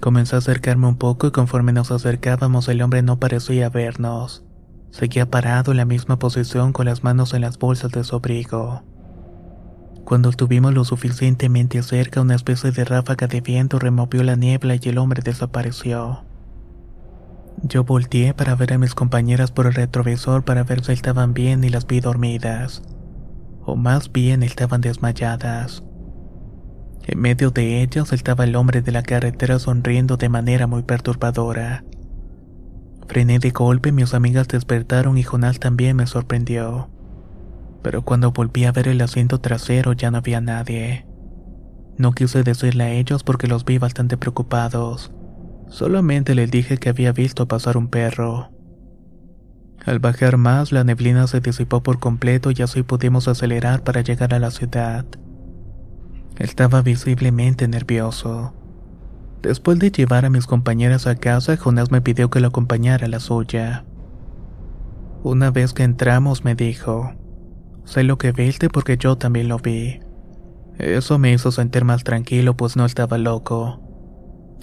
Comencé 0.00 0.36
a 0.36 0.38
acercarme 0.38 0.86
un 0.86 0.96
poco 0.96 1.26
y 1.26 1.32
conforme 1.32 1.72
nos 1.72 1.90
acercábamos 1.90 2.68
el 2.68 2.82
hombre 2.82 3.02
no 3.02 3.18
parecía 3.18 3.68
vernos. 3.68 4.44
Seguía 4.90 5.28
parado 5.28 5.72
en 5.72 5.76
la 5.76 5.84
misma 5.84 6.18
posición 6.18 6.72
con 6.72 6.86
las 6.86 7.02
manos 7.02 7.34
en 7.34 7.42
las 7.42 7.58
bolsas 7.58 7.90
de 7.90 8.04
su 8.04 8.16
abrigo. 8.16 8.82
Cuando 10.08 10.30
estuvimos 10.30 10.72
lo 10.72 10.86
suficientemente 10.86 11.82
cerca, 11.82 12.22
una 12.22 12.34
especie 12.34 12.70
de 12.70 12.82
ráfaga 12.82 13.26
de 13.26 13.42
viento 13.42 13.78
removió 13.78 14.22
la 14.22 14.36
niebla 14.36 14.76
y 14.76 14.88
el 14.88 14.96
hombre 14.96 15.20
desapareció. 15.22 16.24
Yo 17.62 17.84
volteé 17.84 18.32
para 18.32 18.54
ver 18.54 18.72
a 18.72 18.78
mis 18.78 18.94
compañeras 18.94 19.50
por 19.50 19.66
el 19.66 19.74
retrovisor 19.74 20.46
para 20.46 20.64
ver 20.64 20.82
si 20.82 20.92
estaban 20.92 21.34
bien 21.34 21.62
y 21.62 21.68
las 21.68 21.86
vi 21.86 22.00
dormidas. 22.00 22.82
O 23.66 23.76
más 23.76 24.10
bien 24.10 24.42
estaban 24.42 24.80
desmayadas. 24.80 25.84
En 27.06 27.20
medio 27.20 27.50
de 27.50 27.82
ellas 27.82 28.10
estaba 28.14 28.44
el 28.44 28.56
hombre 28.56 28.80
de 28.80 28.92
la 28.92 29.02
carretera 29.02 29.58
sonriendo 29.58 30.16
de 30.16 30.30
manera 30.30 30.66
muy 30.66 30.84
perturbadora. 30.84 31.84
Frené 33.08 33.40
de 33.40 33.50
golpe, 33.50 33.92
mis 33.92 34.14
amigas 34.14 34.48
despertaron 34.48 35.18
y 35.18 35.22
Jonás 35.22 35.60
también 35.60 35.96
me 35.96 36.06
sorprendió. 36.06 36.88
Pero 37.82 38.02
cuando 38.02 38.32
volví 38.32 38.64
a 38.64 38.72
ver 38.72 38.88
el 38.88 39.00
asiento 39.00 39.40
trasero 39.40 39.92
ya 39.92 40.10
no 40.10 40.18
había 40.18 40.40
nadie. 40.40 41.06
No 41.96 42.12
quise 42.12 42.42
decirle 42.42 42.84
a 42.84 42.90
ellos 42.90 43.24
porque 43.24 43.48
los 43.48 43.64
vi 43.64 43.78
bastante 43.78 44.16
preocupados. 44.16 45.12
Solamente 45.68 46.34
les 46.34 46.50
dije 46.50 46.78
que 46.78 46.88
había 46.88 47.12
visto 47.12 47.48
pasar 47.48 47.76
un 47.76 47.88
perro. 47.88 48.50
Al 49.84 49.98
bajar 49.98 50.36
más, 50.36 50.72
la 50.72 50.84
neblina 50.84 51.26
se 51.26 51.40
disipó 51.40 51.82
por 51.82 51.98
completo 51.98 52.50
y 52.50 52.62
así 52.62 52.82
pudimos 52.82 53.28
acelerar 53.28 53.82
para 53.82 54.00
llegar 54.00 54.34
a 54.34 54.38
la 54.38 54.50
ciudad. 54.50 55.04
Estaba 56.38 56.82
visiblemente 56.82 57.66
nervioso. 57.68 58.54
Después 59.42 59.78
de 59.78 59.90
llevar 59.90 60.24
a 60.24 60.30
mis 60.30 60.46
compañeras 60.46 61.06
a 61.06 61.16
casa, 61.16 61.56
Jonás 61.56 61.90
me 61.90 62.00
pidió 62.00 62.28
que 62.30 62.40
lo 62.40 62.48
acompañara 62.48 63.06
a 63.06 63.08
la 63.08 63.20
suya. 63.20 63.84
Una 65.22 65.50
vez 65.50 65.72
que 65.72 65.84
entramos 65.84 66.44
me 66.44 66.54
dijo, 66.54 67.12
sé 67.88 68.04
lo 68.04 68.18
que 68.18 68.32
viste 68.32 68.68
porque 68.68 68.96
yo 68.96 69.16
también 69.16 69.48
lo 69.48 69.58
vi. 69.58 70.00
Eso 70.78 71.18
me 71.18 71.32
hizo 71.32 71.50
sentir 71.50 71.84
más 71.84 72.04
tranquilo 72.04 72.56
pues 72.56 72.76
no 72.76 72.84
estaba 72.84 73.18
loco, 73.18 73.80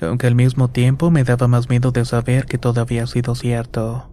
aunque 0.01 0.27
al 0.27 0.35
mismo 0.35 0.69
tiempo 0.69 1.11
me 1.11 1.23
daba 1.23 1.47
más 1.47 1.69
miedo 1.69 1.91
de 1.91 2.05
saber 2.05 2.45
que 2.45 2.57
todo 2.57 2.79
había 2.79 3.05
sido 3.07 3.35
cierto. 3.35 4.11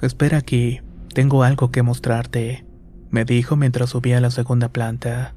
Espera 0.00 0.38
aquí, 0.38 0.80
tengo 1.12 1.42
algo 1.42 1.70
que 1.70 1.82
mostrarte, 1.82 2.66
me 3.10 3.24
dijo 3.24 3.56
mientras 3.56 3.90
subía 3.90 4.18
a 4.18 4.20
la 4.20 4.30
segunda 4.30 4.70
planta. 4.70 5.34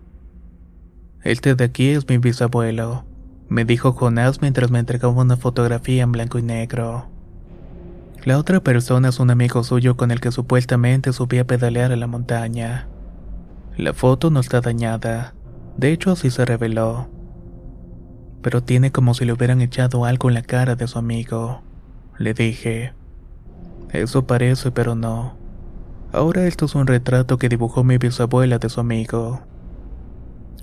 Este 1.24 1.56
de 1.56 1.66
aquí 1.66 1.90
es 1.90 2.08
mi 2.08 2.18
bisabuelo 2.18 3.06
me 3.50 3.64
dijo 3.64 3.94
Jonás 3.94 4.42
mientras 4.42 4.72
me 4.72 4.80
entregaba 4.80 5.22
una 5.22 5.38
fotografía 5.38 6.04
en 6.04 6.12
blanco 6.12 6.38
y 6.38 6.44
negro. 6.44 7.10
La 8.28 8.38
otra 8.38 8.60
persona 8.60 9.08
es 9.08 9.22
un 9.22 9.30
amigo 9.30 9.64
suyo 9.64 9.96
con 9.96 10.12
el 10.12 10.20
que 10.20 10.34
supuestamente 10.34 11.14
subía 11.14 11.44
a 11.44 11.46
pedalear 11.46 11.94
a 11.94 11.96
la 11.96 12.08
montaña. 12.08 12.90
La 13.78 13.94
foto 13.94 14.30
no 14.32 14.42
está 14.42 14.60
dañada, 14.60 15.34
de 15.78 15.94
hecho 15.94 16.12
así 16.12 16.30
se 16.30 16.44
reveló. 16.44 17.08
Pero 18.42 18.62
tiene 18.62 18.92
como 18.92 19.14
si 19.14 19.24
le 19.24 19.32
hubieran 19.32 19.62
echado 19.62 20.04
algo 20.04 20.28
en 20.28 20.34
la 20.34 20.42
cara 20.42 20.76
de 20.76 20.90
su 20.90 21.00
amigo. 21.00 21.62
Le 22.18 22.34
dije. 22.34 22.92
Eso 23.94 24.28
parece, 24.28 24.72
pero 24.72 24.94
no. 24.94 25.38
Ahora 26.12 26.48
esto 26.48 26.66
es 26.66 26.76
un 26.76 26.86
retrato 26.86 27.38
que 27.38 27.48
dibujó 27.48 27.86
mi 27.86 27.98
bisabuela 27.98 28.60
de 28.60 28.68
su 28.68 28.82
amigo. 28.82 29.40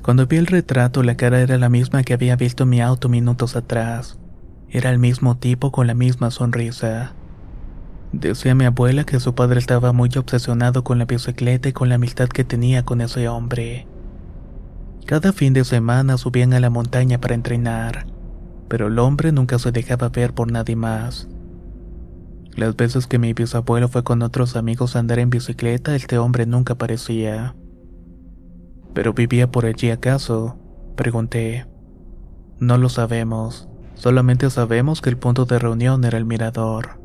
Cuando 0.02 0.26
vi 0.26 0.36
el 0.36 0.48
retrato, 0.48 1.02
la 1.02 1.16
cara 1.16 1.40
era 1.40 1.56
la 1.56 1.70
misma 1.70 2.02
que 2.02 2.12
había 2.12 2.36
visto 2.36 2.64
en 2.64 2.68
mi 2.68 2.82
auto 2.82 3.08
minutos 3.08 3.56
atrás. 3.56 4.18
Era 4.68 4.90
el 4.90 4.98
mismo 4.98 5.38
tipo 5.38 5.72
con 5.72 5.86
la 5.86 5.94
misma 5.94 6.30
sonrisa. 6.30 7.14
Decía 8.20 8.54
mi 8.54 8.64
abuela 8.64 9.02
que 9.02 9.18
su 9.18 9.34
padre 9.34 9.58
estaba 9.58 9.92
muy 9.92 10.08
obsesionado 10.16 10.84
con 10.84 10.98
la 10.98 11.04
bicicleta 11.04 11.68
y 11.68 11.72
con 11.72 11.88
la 11.88 11.96
amistad 11.96 12.28
que 12.28 12.44
tenía 12.44 12.84
con 12.84 13.00
ese 13.00 13.28
hombre. 13.28 13.88
Cada 15.04 15.32
fin 15.32 15.52
de 15.52 15.64
semana 15.64 16.16
subían 16.16 16.54
a 16.54 16.60
la 16.60 16.70
montaña 16.70 17.20
para 17.20 17.34
entrenar, 17.34 18.06
pero 18.68 18.86
el 18.86 19.00
hombre 19.00 19.32
nunca 19.32 19.58
se 19.58 19.72
dejaba 19.72 20.10
ver 20.10 20.32
por 20.32 20.50
nadie 20.52 20.76
más. 20.76 21.28
Las 22.54 22.76
veces 22.76 23.08
que 23.08 23.18
mi 23.18 23.32
bisabuelo 23.32 23.88
fue 23.88 24.04
con 24.04 24.22
otros 24.22 24.54
amigos 24.54 24.94
a 24.94 25.00
andar 25.00 25.18
en 25.18 25.30
bicicleta, 25.30 25.96
este 25.96 26.16
hombre 26.16 26.46
nunca 26.46 26.74
aparecía. 26.74 27.56
¿Pero 28.94 29.12
vivía 29.12 29.50
por 29.50 29.66
allí 29.66 29.90
acaso? 29.90 30.56
Pregunté. 30.94 31.66
No 32.60 32.78
lo 32.78 32.88
sabemos. 32.88 33.68
Solamente 33.96 34.48
sabemos 34.50 35.00
que 35.00 35.10
el 35.10 35.16
punto 35.16 35.46
de 35.46 35.58
reunión 35.58 36.04
era 36.04 36.16
el 36.16 36.24
mirador. 36.24 37.03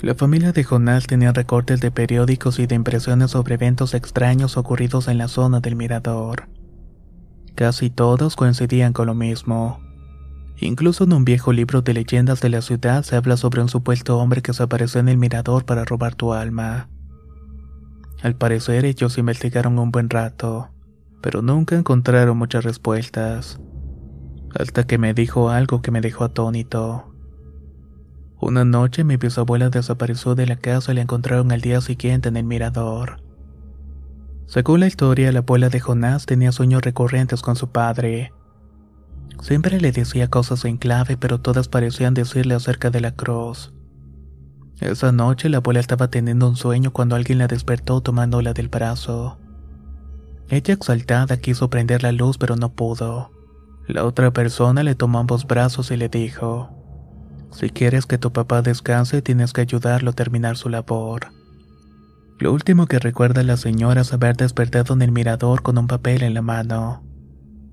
La 0.00 0.14
familia 0.14 0.52
de 0.52 0.64
Jonás 0.64 1.06
tenía 1.06 1.32
recortes 1.32 1.80
de 1.80 1.90
periódicos 1.90 2.58
y 2.58 2.66
de 2.66 2.74
impresiones 2.74 3.30
sobre 3.30 3.54
eventos 3.54 3.94
extraños 3.94 4.56
ocurridos 4.56 5.08
en 5.08 5.18
la 5.18 5.28
zona 5.28 5.60
del 5.60 5.76
mirador. 5.76 6.48
Casi 7.54 7.88
todos 7.88 8.36
coincidían 8.36 8.92
con 8.92 9.06
lo 9.06 9.14
mismo. 9.14 9.80
Incluso 10.60 11.04
en 11.04 11.12
un 11.12 11.24
viejo 11.24 11.52
libro 11.52 11.82
de 11.82 11.94
leyendas 11.94 12.40
de 12.40 12.48
la 12.48 12.62
ciudad 12.62 13.02
se 13.02 13.16
habla 13.16 13.36
sobre 13.36 13.62
un 13.62 13.68
supuesto 13.68 14.18
hombre 14.18 14.42
que 14.42 14.52
se 14.52 14.62
apareció 14.62 15.00
en 15.00 15.08
el 15.08 15.16
mirador 15.16 15.64
para 15.64 15.84
robar 15.84 16.14
tu 16.14 16.32
alma. 16.32 16.88
Al 18.22 18.36
parecer 18.36 18.84
ellos 18.84 19.18
investigaron 19.18 19.78
un 19.78 19.90
buen 19.90 20.10
rato, 20.10 20.70
pero 21.22 21.42
nunca 21.42 21.76
encontraron 21.76 22.36
muchas 22.36 22.64
respuestas. 22.64 23.60
Hasta 24.58 24.86
que 24.86 24.98
me 24.98 25.14
dijo 25.14 25.50
algo 25.50 25.82
que 25.82 25.90
me 25.90 26.00
dejó 26.00 26.24
atónito. 26.24 27.13
Una 28.44 28.66
noche 28.66 29.04
mi 29.04 29.16
bisabuela 29.16 29.70
desapareció 29.70 30.34
de 30.34 30.46
la 30.46 30.56
casa 30.56 30.92
y 30.92 30.96
la 30.96 31.00
encontraron 31.00 31.50
al 31.50 31.62
día 31.62 31.80
siguiente 31.80 32.28
en 32.28 32.36
el 32.36 32.44
mirador. 32.44 33.22
Según 34.44 34.80
la 34.80 34.86
historia, 34.86 35.32
la 35.32 35.38
abuela 35.38 35.70
de 35.70 35.80
Jonás 35.80 36.26
tenía 36.26 36.52
sueños 36.52 36.82
recurrentes 36.82 37.40
con 37.40 37.56
su 37.56 37.70
padre. 37.70 38.34
Siempre 39.40 39.80
le 39.80 39.92
decía 39.92 40.28
cosas 40.28 40.66
en 40.66 40.76
clave, 40.76 41.16
pero 41.16 41.40
todas 41.40 41.68
parecían 41.68 42.12
decirle 42.12 42.54
acerca 42.54 42.90
de 42.90 43.00
la 43.00 43.12
cruz. 43.12 43.72
Esa 44.78 45.10
noche 45.10 45.48
la 45.48 45.56
abuela 45.56 45.80
estaba 45.80 46.08
teniendo 46.08 46.46
un 46.46 46.56
sueño 46.56 46.92
cuando 46.92 47.16
alguien 47.16 47.38
la 47.38 47.46
despertó 47.46 48.02
tomándola 48.02 48.52
del 48.52 48.68
brazo. 48.68 49.38
Ella 50.50 50.74
exaltada 50.74 51.38
quiso 51.38 51.70
prender 51.70 52.02
la 52.02 52.12
luz 52.12 52.36
pero 52.36 52.56
no 52.56 52.74
pudo. 52.74 53.30
La 53.88 54.04
otra 54.04 54.34
persona 54.34 54.82
le 54.82 54.94
tomó 54.94 55.20
ambos 55.20 55.46
brazos 55.46 55.90
y 55.90 55.96
le 55.96 56.10
dijo, 56.10 56.83
si 57.50 57.70
quieres 57.70 58.06
que 58.06 58.18
tu 58.18 58.32
papá 58.32 58.62
descanse 58.62 59.22
tienes 59.22 59.52
que 59.52 59.60
ayudarlo 59.60 60.10
a 60.10 60.14
terminar 60.14 60.56
su 60.56 60.68
labor. 60.68 61.28
Lo 62.38 62.52
último 62.52 62.86
que 62.86 62.98
recuerda 62.98 63.42
la 63.42 63.56
señora 63.56 64.00
es 64.00 64.12
haber 64.12 64.36
despertado 64.36 64.94
en 64.94 65.02
el 65.02 65.12
mirador 65.12 65.62
con 65.62 65.78
un 65.78 65.86
papel 65.86 66.22
en 66.22 66.34
la 66.34 66.42
mano. 66.42 67.02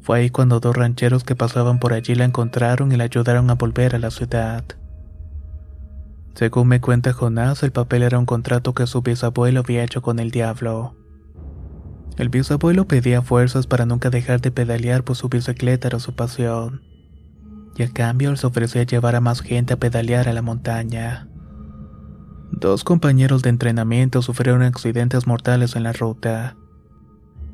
Fue 0.02 0.20
ahí 0.20 0.30
cuando 0.30 0.60
dos 0.60 0.76
rancheros 0.76 1.24
que 1.24 1.36
pasaban 1.36 1.80
por 1.80 1.94
allí 1.94 2.16
la 2.16 2.26
encontraron 2.26 2.92
y 2.92 2.96
la 2.96 3.06
ayudaron 3.06 3.50
a 3.50 3.56
volver 3.56 3.96
a 3.96 4.00
la 4.00 4.12
ciudad. 4.12 4.64
Según 6.36 6.68
me 6.68 6.80
cuenta 6.80 7.14
Jonás, 7.14 7.62
el 7.64 7.72
papel 7.72 8.04
era 8.04 8.18
un 8.18 8.26
contrato 8.26 8.74
que 8.74 8.88
su 8.88 9.02
bisabuelo 9.02 9.60
había 9.60 9.84
hecho 9.84 10.02
con 10.02 10.20
el 10.20 10.32
diablo. 10.32 10.96
El 12.18 12.30
bisabuelo 12.30 12.88
pedía 12.88 13.22
fuerzas 13.22 13.68
para 13.68 13.86
nunca 13.86 14.10
dejar 14.10 14.42
de 14.42 14.52
pedalear 14.52 15.04
pues 15.04 15.20
su 15.20 15.30
bicicleta 15.30 15.88
era 15.88 16.00
su 16.00 16.14
pasión. 16.14 16.82
Y 17.76 17.84
a 17.84 17.92
cambio 17.92 18.30
él 18.30 18.38
se 18.38 18.48
ofrecía 18.48 18.84
llevar 18.84 19.16
a 19.16 19.22
más 19.22 19.42
gente 19.42 19.74
a 19.74 19.80
pedalear 19.80 20.28
a 20.28 20.34
la 20.34 20.42
montaña. 20.42 21.28
Dos 22.52 22.84
compañeros 22.84 23.42
de 23.42 23.50
entrenamiento 23.50 24.22
sufrieron 24.22 24.62
accidentes 24.62 25.26
mortales 25.26 25.76
en 25.76 25.84
la 25.84 25.94
ruta. 25.94 26.58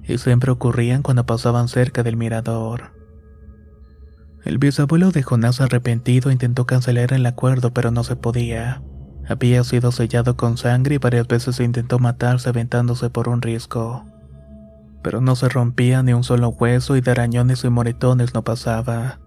Y 0.03 0.17
siempre 0.17 0.51
ocurrían 0.51 1.03
cuando 1.03 1.25
pasaban 1.25 1.67
cerca 1.67 2.03
del 2.03 2.17
mirador. 2.17 2.97
El 4.43 4.57
bisabuelo 4.57 5.11
de 5.11 5.23
Jonás 5.23 5.61
arrepentido 5.61 6.31
intentó 6.31 6.65
cancelar 6.65 7.13
el 7.13 7.25
acuerdo 7.25 7.73
pero 7.73 7.91
no 7.91 8.03
se 8.03 8.15
podía. 8.15 8.81
Había 9.27 9.63
sido 9.63 9.91
sellado 9.91 10.37
con 10.37 10.57
sangre 10.57 10.95
y 10.95 10.99
varias 10.99 11.27
veces 11.27 11.59
intentó 11.59 11.99
matarse 11.99 12.49
aventándose 12.49 13.09
por 13.09 13.27
un 13.27 13.41
risco. 13.41 14.05
Pero 15.03 15.21
no 15.21 15.35
se 15.35 15.49
rompía 15.49 16.01
ni 16.01 16.13
un 16.13 16.23
solo 16.23 16.49
hueso 16.49 16.95
y 16.95 17.01
de 17.01 17.11
arañones 17.11 17.63
y 17.63 17.69
moretones 17.69 18.33
no 18.33 18.43
pasaba. 18.43 19.19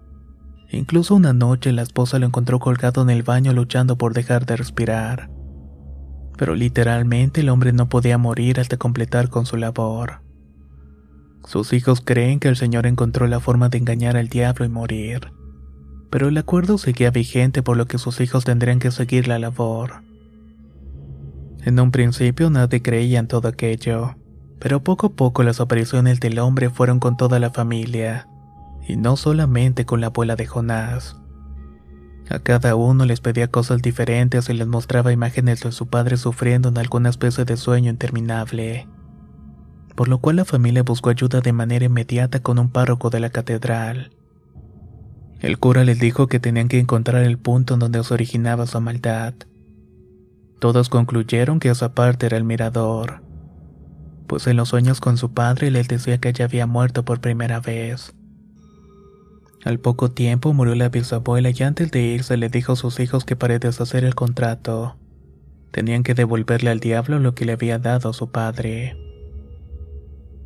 Incluso 0.71 1.15
una 1.15 1.33
noche 1.33 1.73
la 1.73 1.81
esposa 1.81 2.17
lo 2.17 2.25
encontró 2.25 2.59
colgado 2.59 3.01
en 3.01 3.09
el 3.09 3.23
baño 3.23 3.51
luchando 3.51 3.97
por 3.97 4.13
dejar 4.13 4.45
de 4.45 4.55
respirar. 4.55 5.29
Pero 6.37 6.55
literalmente 6.55 7.41
el 7.41 7.49
hombre 7.49 7.73
no 7.73 7.89
podía 7.89 8.17
morir 8.17 8.59
hasta 8.59 8.77
completar 8.77 9.29
con 9.29 9.45
su 9.45 9.57
labor. 9.57 10.21
Sus 11.45 11.73
hijos 11.73 12.01
creen 12.01 12.39
que 12.39 12.47
el 12.47 12.55
Señor 12.55 12.87
encontró 12.87 13.27
la 13.27 13.41
forma 13.41 13.67
de 13.67 13.79
engañar 13.79 14.15
al 14.15 14.29
diablo 14.29 14.63
y 14.63 14.69
morir. 14.69 15.33
Pero 16.09 16.29
el 16.29 16.37
acuerdo 16.37 16.77
seguía 16.77 17.11
vigente 17.11 17.63
por 17.63 17.75
lo 17.75 17.85
que 17.85 17.97
sus 17.97 18.21
hijos 18.21 18.45
tendrían 18.45 18.79
que 18.79 18.91
seguir 18.91 19.27
la 19.27 19.39
labor. 19.39 20.03
En 21.63 21.79
un 21.79 21.91
principio 21.91 22.49
nadie 22.49 22.81
creía 22.81 23.19
en 23.19 23.27
todo 23.27 23.47
aquello, 23.47 24.15
pero 24.59 24.83
poco 24.83 25.07
a 25.07 25.13
poco 25.13 25.43
las 25.43 25.59
apariciones 25.59 26.19
del 26.19 26.39
hombre 26.39 26.69
fueron 26.69 26.99
con 26.99 27.17
toda 27.17 27.39
la 27.39 27.49
familia, 27.49 28.27
y 28.87 28.95
no 28.95 29.17
solamente 29.17 29.85
con 29.85 30.01
la 30.01 30.07
abuela 30.07 30.35
de 30.35 30.45
Jonás. 30.45 31.17
A 32.29 32.39
cada 32.39 32.75
uno 32.75 33.05
les 33.05 33.19
pedía 33.19 33.49
cosas 33.49 33.81
diferentes 33.81 34.49
y 34.49 34.53
les 34.53 34.67
mostraba 34.67 35.11
imágenes 35.11 35.61
de 35.61 35.71
su 35.71 35.87
padre 35.87 36.17
sufriendo 36.17 36.69
en 36.69 36.77
alguna 36.77 37.09
especie 37.09 37.45
de 37.45 37.57
sueño 37.57 37.89
interminable 37.89 38.87
por 39.95 40.07
lo 40.07 40.19
cual 40.19 40.37
la 40.37 40.45
familia 40.45 40.83
buscó 40.83 41.09
ayuda 41.09 41.41
de 41.41 41.53
manera 41.53 41.85
inmediata 41.85 42.39
con 42.41 42.59
un 42.59 42.69
párroco 42.69 43.09
de 43.09 43.19
la 43.19 43.29
catedral. 43.29 44.11
El 45.39 45.57
cura 45.57 45.83
les 45.83 45.99
dijo 45.99 46.27
que 46.27 46.39
tenían 46.39 46.67
que 46.67 46.79
encontrar 46.79 47.23
el 47.23 47.37
punto 47.37 47.73
en 47.73 47.81
donde 47.81 48.03
se 48.03 48.13
originaba 48.13 48.67
su 48.67 48.79
maldad. 48.79 49.33
Todos 50.59 50.89
concluyeron 50.89 51.59
que 51.59 51.69
esa 51.69 51.93
parte 51.93 52.27
era 52.27 52.37
el 52.37 52.43
mirador. 52.43 53.21
pues 54.27 54.47
en 54.47 54.55
los 54.55 54.69
sueños 54.69 55.01
con 55.01 55.17
su 55.17 55.33
padre 55.33 55.71
les 55.71 55.89
decía 55.89 56.17
que 56.19 56.29
ella 56.29 56.45
había 56.45 56.65
muerto 56.65 57.03
por 57.03 57.19
primera 57.19 57.59
vez. 57.59 58.15
Al 59.63 59.79
poco 59.79 60.09
tiempo 60.09 60.53
murió 60.53 60.73
la 60.73 60.89
bisabuela 60.89 61.51
y 61.51 61.63
antes 61.63 61.91
de 61.91 62.01
irse 62.01 62.35
le 62.35 62.49
dijo 62.49 62.73
a 62.73 62.75
sus 62.75 62.99
hijos 62.99 63.25
que 63.25 63.35
para 63.35 63.59
deshacer 63.59 64.03
el 64.03 64.15
contrato, 64.15 64.95
tenían 65.71 66.01
que 66.03 66.15
devolverle 66.15 66.71
al 66.71 66.79
diablo 66.79 67.19
lo 67.19 67.35
que 67.35 67.45
le 67.45 67.53
había 67.53 67.77
dado 67.77 68.11
su 68.13 68.31
padre. 68.31 68.97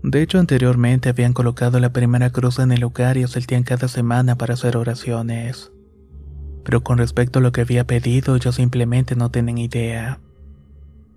De 0.04 0.22
hecho, 0.22 0.38
anteriormente 0.38 1.10
habían 1.10 1.34
colocado 1.34 1.80
la 1.80 1.94
primera 1.94 2.30
cruz 2.30 2.60
en 2.60 2.72
el 2.72 2.82
lugar 2.82 3.18
y 3.18 3.24
asistían 3.24 3.64
cada 3.64 3.88
semana 3.88 4.38
para 4.38 4.54
hacer 4.54 4.78
oraciones. 4.78 5.72
Pero 6.64 6.84
con 6.84 6.98
respecto 6.98 7.40
a 7.40 7.42
lo 7.42 7.52
que 7.52 7.62
había 7.62 7.88
pedido, 7.88 8.36
ellos 8.36 8.56
simplemente 8.56 9.16
no 9.16 9.32
tienen 9.32 9.58
idea. 9.58 10.20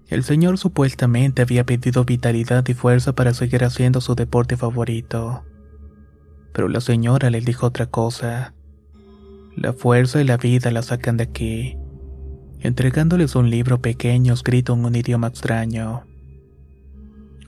El 0.08 0.24
señor 0.24 0.56
supuestamente 0.56 1.42
había 1.42 1.66
pedido 1.66 2.04
vitalidad 2.04 2.66
y 2.66 2.74
fuerza 2.74 3.14
para 3.14 3.34
seguir 3.34 3.64
haciendo 3.64 4.00
su 4.00 4.14
deporte 4.14 4.56
favorito. 4.56 5.42
Pero 6.52 6.68
la 6.68 6.80
señora 6.80 7.30
le 7.30 7.40
dijo 7.40 7.66
otra 7.66 7.86
cosa. 7.86 8.54
La 9.56 9.72
fuerza 9.72 10.20
y 10.20 10.24
la 10.24 10.36
vida 10.36 10.70
la 10.70 10.82
sacan 10.82 11.16
de 11.16 11.24
aquí, 11.24 11.76
entregándoles 12.60 13.34
un 13.34 13.50
libro 13.50 13.80
pequeño 13.80 14.32
escrito 14.32 14.74
en 14.74 14.84
un 14.84 14.94
idioma 14.94 15.28
extraño. 15.28 16.04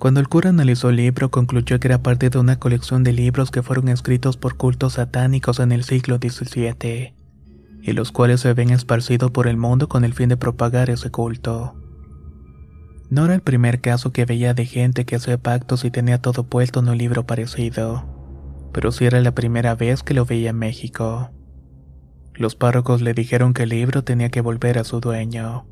Cuando 0.00 0.18
el 0.20 0.28
cura 0.28 0.48
analizó 0.48 0.88
el 0.88 0.96
libro, 0.96 1.30
concluyó 1.30 1.78
que 1.78 1.88
era 1.88 2.02
parte 2.02 2.30
de 2.30 2.38
una 2.38 2.58
colección 2.58 3.04
de 3.04 3.12
libros 3.12 3.50
que 3.50 3.62
fueron 3.62 3.88
escritos 3.88 4.38
por 4.38 4.56
cultos 4.56 4.94
satánicos 4.94 5.60
en 5.60 5.72
el 5.72 5.84
siglo 5.84 6.16
XVII, 6.16 7.14
y 7.82 7.92
los 7.92 8.10
cuales 8.10 8.40
se 8.40 8.48
habían 8.48 8.70
esparcido 8.70 9.30
por 9.30 9.46
el 9.46 9.58
mundo 9.58 9.88
con 9.88 10.04
el 10.04 10.14
fin 10.14 10.30
de 10.30 10.38
propagar 10.38 10.88
ese 10.88 11.10
culto. 11.10 11.74
No 13.10 13.26
era 13.26 13.34
el 13.34 13.42
primer 13.42 13.80
caso 13.80 14.10
que 14.10 14.24
veía 14.24 14.54
de 14.54 14.64
gente 14.64 15.04
que 15.04 15.16
hacía 15.16 15.36
pactos 15.36 15.84
y 15.84 15.90
tenía 15.90 16.22
todo 16.22 16.44
puesto 16.44 16.80
en 16.80 16.88
un 16.88 16.96
libro 16.96 17.26
parecido, 17.26 18.19
pero 18.72 18.92
sí 18.92 19.04
era 19.04 19.20
la 19.20 19.34
primera 19.34 19.74
vez 19.74 20.02
que 20.02 20.14
lo 20.14 20.24
veía 20.24 20.50
en 20.50 20.58
México. 20.58 21.30
Los 22.34 22.56
párrocos 22.56 23.02
le 23.02 23.14
dijeron 23.14 23.52
que 23.54 23.64
el 23.64 23.70
libro 23.70 24.04
tenía 24.04 24.30
que 24.30 24.40
volver 24.40 24.78
a 24.78 24.84
su 24.84 25.00
dueño, 25.00 25.66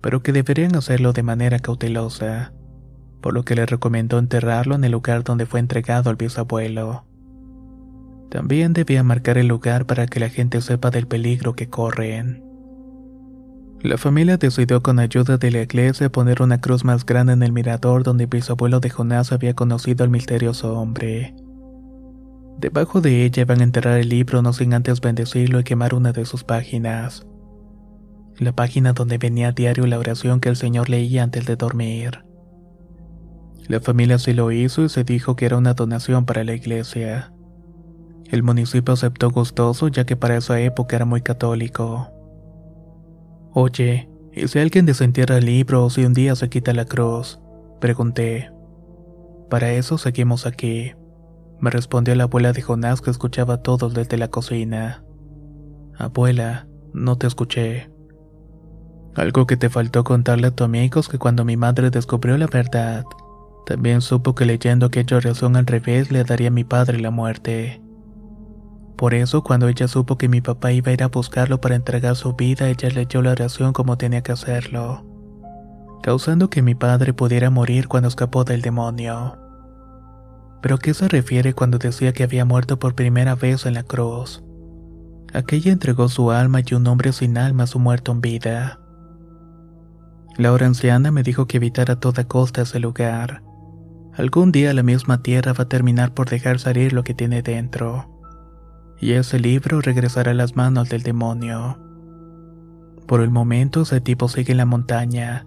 pero 0.00 0.22
que 0.22 0.32
deberían 0.32 0.74
hacerlo 0.76 1.12
de 1.12 1.22
manera 1.22 1.58
cautelosa 1.58 2.52
por 3.20 3.34
lo 3.34 3.44
que 3.44 3.54
le 3.54 3.66
recomendó 3.66 4.18
enterrarlo 4.18 4.74
en 4.74 4.84
el 4.84 4.92
lugar 4.92 5.24
donde 5.24 5.46
fue 5.46 5.60
entregado 5.60 6.10
al 6.10 6.16
bisabuelo. 6.16 7.04
También 8.30 8.72
debía 8.72 9.02
marcar 9.02 9.38
el 9.38 9.48
lugar 9.48 9.86
para 9.86 10.06
que 10.06 10.20
la 10.20 10.28
gente 10.28 10.60
sepa 10.60 10.90
del 10.90 11.06
peligro 11.06 11.54
que 11.54 11.68
corren. 11.68 12.44
La 13.80 13.96
familia 13.96 14.36
decidió 14.36 14.82
con 14.82 14.98
ayuda 14.98 15.38
de 15.38 15.50
la 15.50 15.62
iglesia 15.62 16.10
poner 16.10 16.42
una 16.42 16.60
cruz 16.60 16.84
más 16.84 17.06
grande 17.06 17.32
en 17.32 17.42
el 17.42 17.52
mirador 17.52 18.02
donde 18.02 18.24
el 18.24 18.30
bisabuelo 18.30 18.80
de 18.80 18.90
Jonás 18.90 19.32
había 19.32 19.54
conocido 19.54 20.04
al 20.04 20.10
misterioso 20.10 20.74
hombre. 20.74 21.34
Debajo 22.58 23.00
de 23.00 23.24
ella 23.24 23.42
iban 23.42 23.60
a 23.60 23.64
enterrar 23.64 24.00
el 24.00 24.08
libro 24.08 24.42
no 24.42 24.52
sin 24.52 24.74
antes 24.74 25.00
bendecirlo 25.00 25.60
y 25.60 25.64
quemar 25.64 25.94
una 25.94 26.10
de 26.12 26.24
sus 26.24 26.42
páginas. 26.42 27.24
La 28.36 28.52
página 28.52 28.92
donde 28.94 29.16
venía 29.16 29.48
a 29.48 29.52
diario 29.52 29.86
la 29.86 29.98
oración 29.98 30.40
que 30.40 30.48
el 30.48 30.56
Señor 30.56 30.90
leía 30.90 31.22
antes 31.22 31.46
de 31.46 31.54
dormir. 31.54 32.24
La 33.68 33.80
familia 33.80 34.18
sí 34.18 34.32
lo 34.32 34.50
hizo 34.50 34.82
y 34.82 34.88
se 34.88 35.04
dijo 35.04 35.36
que 35.36 35.46
era 35.46 35.56
una 35.56 35.74
donación 35.74 36.24
para 36.24 36.42
la 36.42 36.54
iglesia. 36.54 37.32
El 38.28 38.42
municipio 38.42 38.94
aceptó 38.94 39.30
gustoso 39.30 39.86
ya 39.86 40.04
que 40.04 40.16
para 40.16 40.36
esa 40.36 40.60
época 40.60 40.96
era 40.96 41.04
muy 41.04 41.22
católico. 41.22 42.08
Oye, 43.52 44.08
¿y 44.32 44.48
si 44.48 44.58
alguien 44.58 44.84
desentierra 44.84 45.38
el 45.38 45.46
libro 45.46 45.84
o 45.84 45.90
si 45.90 46.04
un 46.04 46.12
día 46.12 46.34
se 46.34 46.48
quita 46.48 46.72
la 46.74 46.86
cruz? 46.86 47.38
Pregunté. 47.80 48.50
Para 49.48 49.72
eso 49.72 49.96
seguimos 49.96 50.44
aquí. 50.44 50.92
Me 51.60 51.70
respondió 51.70 52.14
la 52.14 52.24
abuela 52.24 52.52
de 52.52 52.62
Jonás 52.62 53.00
que 53.00 53.10
escuchaba 53.10 53.54
a 53.54 53.62
todos 53.62 53.94
desde 53.94 54.16
la 54.16 54.28
cocina. 54.28 55.02
Abuela, 55.96 56.68
no 56.92 57.16
te 57.16 57.26
escuché. 57.26 57.90
Algo 59.16 59.46
que 59.46 59.56
te 59.56 59.68
faltó 59.68 60.04
contarle 60.04 60.46
a 60.46 60.50
tu 60.52 60.62
amigos 60.62 61.08
que 61.08 61.18
cuando 61.18 61.44
mi 61.44 61.56
madre 61.56 61.90
descubrió 61.90 62.38
la 62.38 62.46
verdad, 62.46 63.04
también 63.66 64.00
supo 64.00 64.34
que 64.34 64.44
leyendo 64.44 64.86
aquella 64.86 65.16
oración 65.16 65.56
al 65.56 65.66
revés 65.66 66.12
le 66.12 66.22
daría 66.22 66.48
a 66.48 66.52
mi 66.52 66.62
padre 66.62 67.00
la 67.00 67.10
muerte. 67.10 67.82
Por 68.96 69.14
eso, 69.14 69.42
cuando 69.42 69.68
ella 69.68 69.88
supo 69.88 70.18
que 70.18 70.28
mi 70.28 70.40
papá 70.40 70.72
iba 70.72 70.90
a 70.90 70.94
ir 70.94 71.02
a 71.02 71.08
buscarlo 71.08 71.60
para 71.60 71.74
entregar 71.74 72.16
su 72.16 72.34
vida, 72.34 72.68
ella 72.68 72.88
leyó 72.90 73.22
la 73.22 73.32
oración 73.32 73.72
como 73.72 73.98
tenía 73.98 74.22
que 74.22 74.32
hacerlo, 74.32 75.04
causando 76.02 76.50
que 76.50 76.62
mi 76.62 76.74
padre 76.74 77.12
pudiera 77.12 77.50
morir 77.50 77.88
cuando 77.88 78.08
escapó 78.08 78.44
del 78.44 78.62
demonio. 78.62 79.47
¿Pero 80.60 80.78
qué 80.78 80.94
se 80.94 81.08
refiere 81.08 81.54
cuando 81.54 81.78
decía 81.78 82.12
que 82.12 82.24
había 82.24 82.44
muerto 82.44 82.78
por 82.78 82.94
primera 82.94 83.34
vez 83.34 83.66
en 83.66 83.74
la 83.74 83.82
cruz? 83.82 84.42
Aquella 85.32 85.72
entregó 85.72 86.08
su 86.08 86.30
alma 86.30 86.60
y 86.66 86.74
un 86.74 86.86
hombre 86.86 87.12
sin 87.12 87.38
alma 87.38 87.66
su 87.66 87.78
muerto 87.78 88.12
en 88.12 88.20
vida. 88.20 88.80
La 90.36 90.50
anciana 90.50 91.10
me 91.10 91.22
dijo 91.22 91.46
que 91.46 91.58
evitara 91.58 91.94
a 91.94 92.00
toda 92.00 92.24
costa 92.24 92.62
ese 92.62 92.78
lugar, 92.78 93.42
Algún 94.18 94.50
día 94.50 94.74
la 94.74 94.82
misma 94.82 95.22
tierra 95.22 95.52
va 95.52 95.62
a 95.62 95.68
terminar 95.68 96.12
por 96.12 96.28
dejar 96.28 96.58
salir 96.58 96.92
lo 96.92 97.04
que 97.04 97.14
tiene 97.14 97.40
dentro. 97.40 98.10
Y 99.00 99.12
ese 99.12 99.38
libro 99.38 99.80
regresará 99.80 100.32
a 100.32 100.34
las 100.34 100.56
manos 100.56 100.88
del 100.88 101.04
demonio. 101.04 101.78
Por 103.06 103.20
el 103.20 103.30
momento 103.30 103.82
ese 103.82 104.00
tipo 104.00 104.28
sigue 104.28 104.50
en 104.50 104.56
la 104.56 104.66
montaña, 104.66 105.46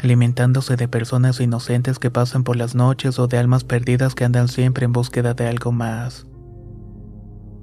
alimentándose 0.00 0.76
de 0.76 0.88
personas 0.88 1.40
inocentes 1.40 1.98
que 1.98 2.10
pasan 2.10 2.44
por 2.44 2.56
las 2.56 2.74
noches 2.74 3.18
o 3.18 3.26
de 3.26 3.38
almas 3.38 3.64
perdidas 3.64 4.14
que 4.14 4.24
andan 4.24 4.48
siempre 4.48 4.84
en 4.84 4.92
búsqueda 4.92 5.34
de 5.34 5.46
algo 5.46 5.72
más. 5.72 6.26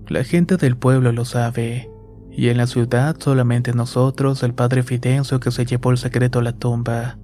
La 0.07 0.23
gente 0.23 0.57
del 0.57 0.77
pueblo 0.77 1.11
lo 1.11 1.25
sabe, 1.25 1.89
y 2.31 2.49
en 2.49 2.57
la 2.57 2.67
ciudad 2.67 3.15
solamente 3.19 3.73
nosotros, 3.73 4.43
el 4.43 4.53
padre 4.53 4.83
Fidencio 4.83 5.39
que 5.39 5.51
se 5.51 5.65
llevó 5.65 5.91
el 5.91 5.97
secreto 5.97 6.39
a 6.39 6.43
la 6.43 6.53
tumba, 6.53 7.17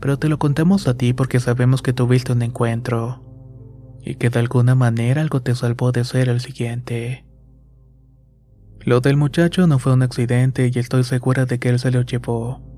pero 0.00 0.18
te 0.18 0.28
lo 0.28 0.38
contamos 0.38 0.88
a 0.88 0.96
ti 0.96 1.12
porque 1.12 1.40
sabemos 1.40 1.82
que 1.82 1.92
tuviste 1.92 2.32
un 2.32 2.42
encuentro 2.42 3.24
y 4.02 4.14
que 4.14 4.30
de 4.30 4.38
alguna 4.38 4.74
manera 4.74 5.20
algo 5.20 5.42
te 5.42 5.54
salvó 5.54 5.92
de 5.92 6.04
ser 6.04 6.28
el 6.28 6.40
siguiente. 6.40 7.26
Lo 8.80 9.00
del 9.00 9.16
muchacho 9.16 9.66
no 9.66 9.78
fue 9.78 9.92
un 9.92 10.02
accidente 10.02 10.70
y 10.74 10.78
estoy 10.78 11.04
segura 11.04 11.44
de 11.44 11.58
que 11.58 11.68
él 11.68 11.78
se 11.78 11.90
lo 11.90 12.00
llevó. 12.00 12.69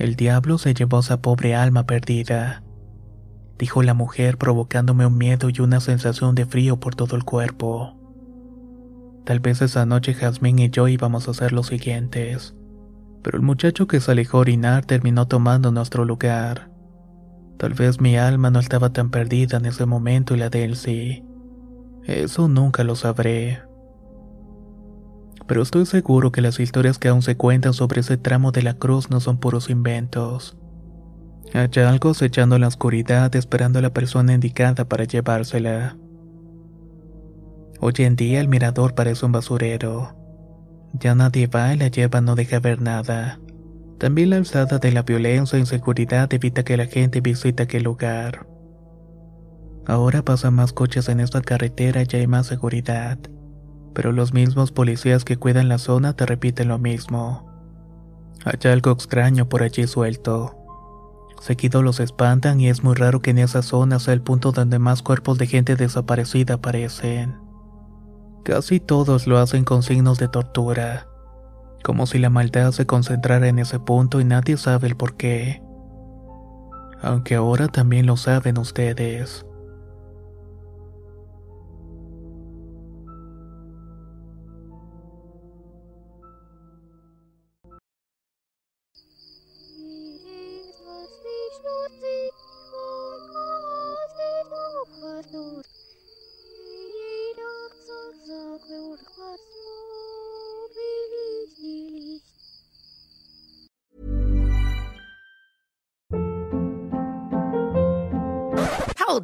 El 0.00 0.16
diablo 0.16 0.58
se 0.58 0.74
llevó 0.74 0.98
esa 0.98 1.22
pobre 1.22 1.54
alma 1.54 1.86
perdida, 1.86 2.64
dijo 3.56 3.84
la 3.84 3.94
mujer 3.94 4.36
provocándome 4.36 5.06
un 5.06 5.16
miedo 5.16 5.48
y 5.48 5.60
una 5.60 5.78
sensación 5.78 6.34
de 6.34 6.46
frío 6.46 6.80
por 6.80 6.96
todo 6.96 7.14
el 7.14 7.22
cuerpo. 7.22 7.96
Tal 9.24 9.38
vez 9.38 9.62
esa 9.62 9.86
noche 9.86 10.14
Jazmín 10.14 10.58
y 10.58 10.70
yo 10.70 10.88
íbamos 10.88 11.28
a 11.28 11.30
hacer 11.30 11.52
los 11.52 11.68
siguientes 11.68 12.56
pero 13.22 13.38
el 13.38 13.44
muchacho 13.44 13.86
que 13.86 14.00
se 14.00 14.12
alejó 14.12 14.38
a 14.38 14.40
orinar 14.40 14.84
terminó 14.84 15.26
tomando 15.26 15.70
nuestro 15.72 16.04
lugar. 16.04 16.70
Tal 17.58 17.74
vez 17.74 18.00
mi 18.00 18.16
alma 18.16 18.50
no 18.50 18.58
estaba 18.58 18.92
tan 18.92 19.10
perdida 19.10 19.58
en 19.58 19.66
ese 19.66 19.84
momento 19.86 20.34
y 20.34 20.38
la 20.38 20.48
de 20.48 20.64
él 20.64 20.76
sí. 20.76 21.22
Eso 22.04 22.48
nunca 22.48 22.84
lo 22.84 22.96
sabré. 22.96 23.62
Pero 25.50 25.62
estoy 25.62 25.84
seguro 25.84 26.30
que 26.30 26.42
las 26.42 26.60
historias 26.60 27.00
que 27.00 27.08
aún 27.08 27.22
se 27.22 27.36
cuentan 27.36 27.74
sobre 27.74 28.02
ese 28.02 28.16
tramo 28.16 28.52
de 28.52 28.62
la 28.62 28.74
cruz 28.74 29.10
no 29.10 29.18
son 29.18 29.38
puros 29.38 29.68
inventos. 29.68 30.56
Hay 31.52 31.68
algo 31.82 32.12
echando 32.20 32.54
en 32.54 32.60
la 32.60 32.68
oscuridad 32.68 33.34
esperando 33.34 33.80
a 33.80 33.82
la 33.82 33.92
persona 33.92 34.32
indicada 34.32 34.88
para 34.88 35.02
llevársela. 35.02 35.96
Hoy 37.80 37.94
en 37.98 38.14
día 38.14 38.40
el 38.40 38.46
mirador 38.46 38.94
parece 38.94 39.26
un 39.26 39.32
basurero. 39.32 40.16
Ya 40.92 41.16
nadie 41.16 41.48
va 41.48 41.74
y 41.74 41.78
la 41.78 41.88
lleva 41.88 42.20
no 42.20 42.36
deja 42.36 42.60
ver 42.60 42.80
nada. 42.80 43.40
También 43.98 44.30
la 44.30 44.36
alzada 44.36 44.78
de 44.78 44.92
la 44.92 45.02
violencia 45.02 45.56
e 45.56 45.60
inseguridad 45.62 46.32
evita 46.32 46.62
que 46.62 46.76
la 46.76 46.86
gente 46.86 47.20
visite 47.20 47.64
aquel 47.64 47.82
lugar. 47.82 48.46
Ahora 49.84 50.22
pasan 50.22 50.54
más 50.54 50.72
coches 50.72 51.08
en 51.08 51.18
esta 51.18 51.40
carretera 51.40 52.04
y 52.08 52.16
hay 52.16 52.28
más 52.28 52.46
seguridad. 52.46 53.18
Pero 53.94 54.12
los 54.12 54.32
mismos 54.32 54.72
policías 54.72 55.24
que 55.24 55.36
cuidan 55.36 55.68
la 55.68 55.78
zona 55.78 56.14
te 56.14 56.26
repiten 56.26 56.68
lo 56.68 56.78
mismo. 56.78 57.50
Hay 58.44 58.70
algo 58.70 58.92
extraño 58.92 59.48
por 59.48 59.62
allí 59.62 59.86
suelto. 59.86 60.56
Seguido 61.40 61.82
los 61.82 62.00
espantan 62.00 62.60
y 62.60 62.68
es 62.68 62.84
muy 62.84 62.94
raro 62.94 63.20
que 63.20 63.30
en 63.30 63.38
esa 63.38 63.62
zona 63.62 63.98
sea 63.98 64.14
el 64.14 64.20
punto 64.20 64.52
donde 64.52 64.78
más 64.78 65.02
cuerpos 65.02 65.38
de 65.38 65.46
gente 65.46 65.74
desaparecida 65.74 66.54
aparecen. 66.54 67.38
Casi 68.44 68.80
todos 68.80 69.26
lo 69.26 69.38
hacen 69.38 69.64
con 69.64 69.82
signos 69.82 70.18
de 70.18 70.28
tortura, 70.28 71.06
como 71.82 72.06
si 72.06 72.18
la 72.18 72.30
maldad 72.30 72.72
se 72.72 72.86
concentrara 72.86 73.48
en 73.48 73.58
ese 73.58 73.78
punto 73.78 74.20
y 74.20 74.24
nadie 74.24 74.56
sabe 74.56 74.88
el 74.88 74.96
por 74.96 75.16
qué. 75.16 75.62
Aunque 77.02 77.34
ahora 77.34 77.68
también 77.68 78.06
lo 78.06 78.16
saben 78.16 78.58
ustedes. 78.58 79.46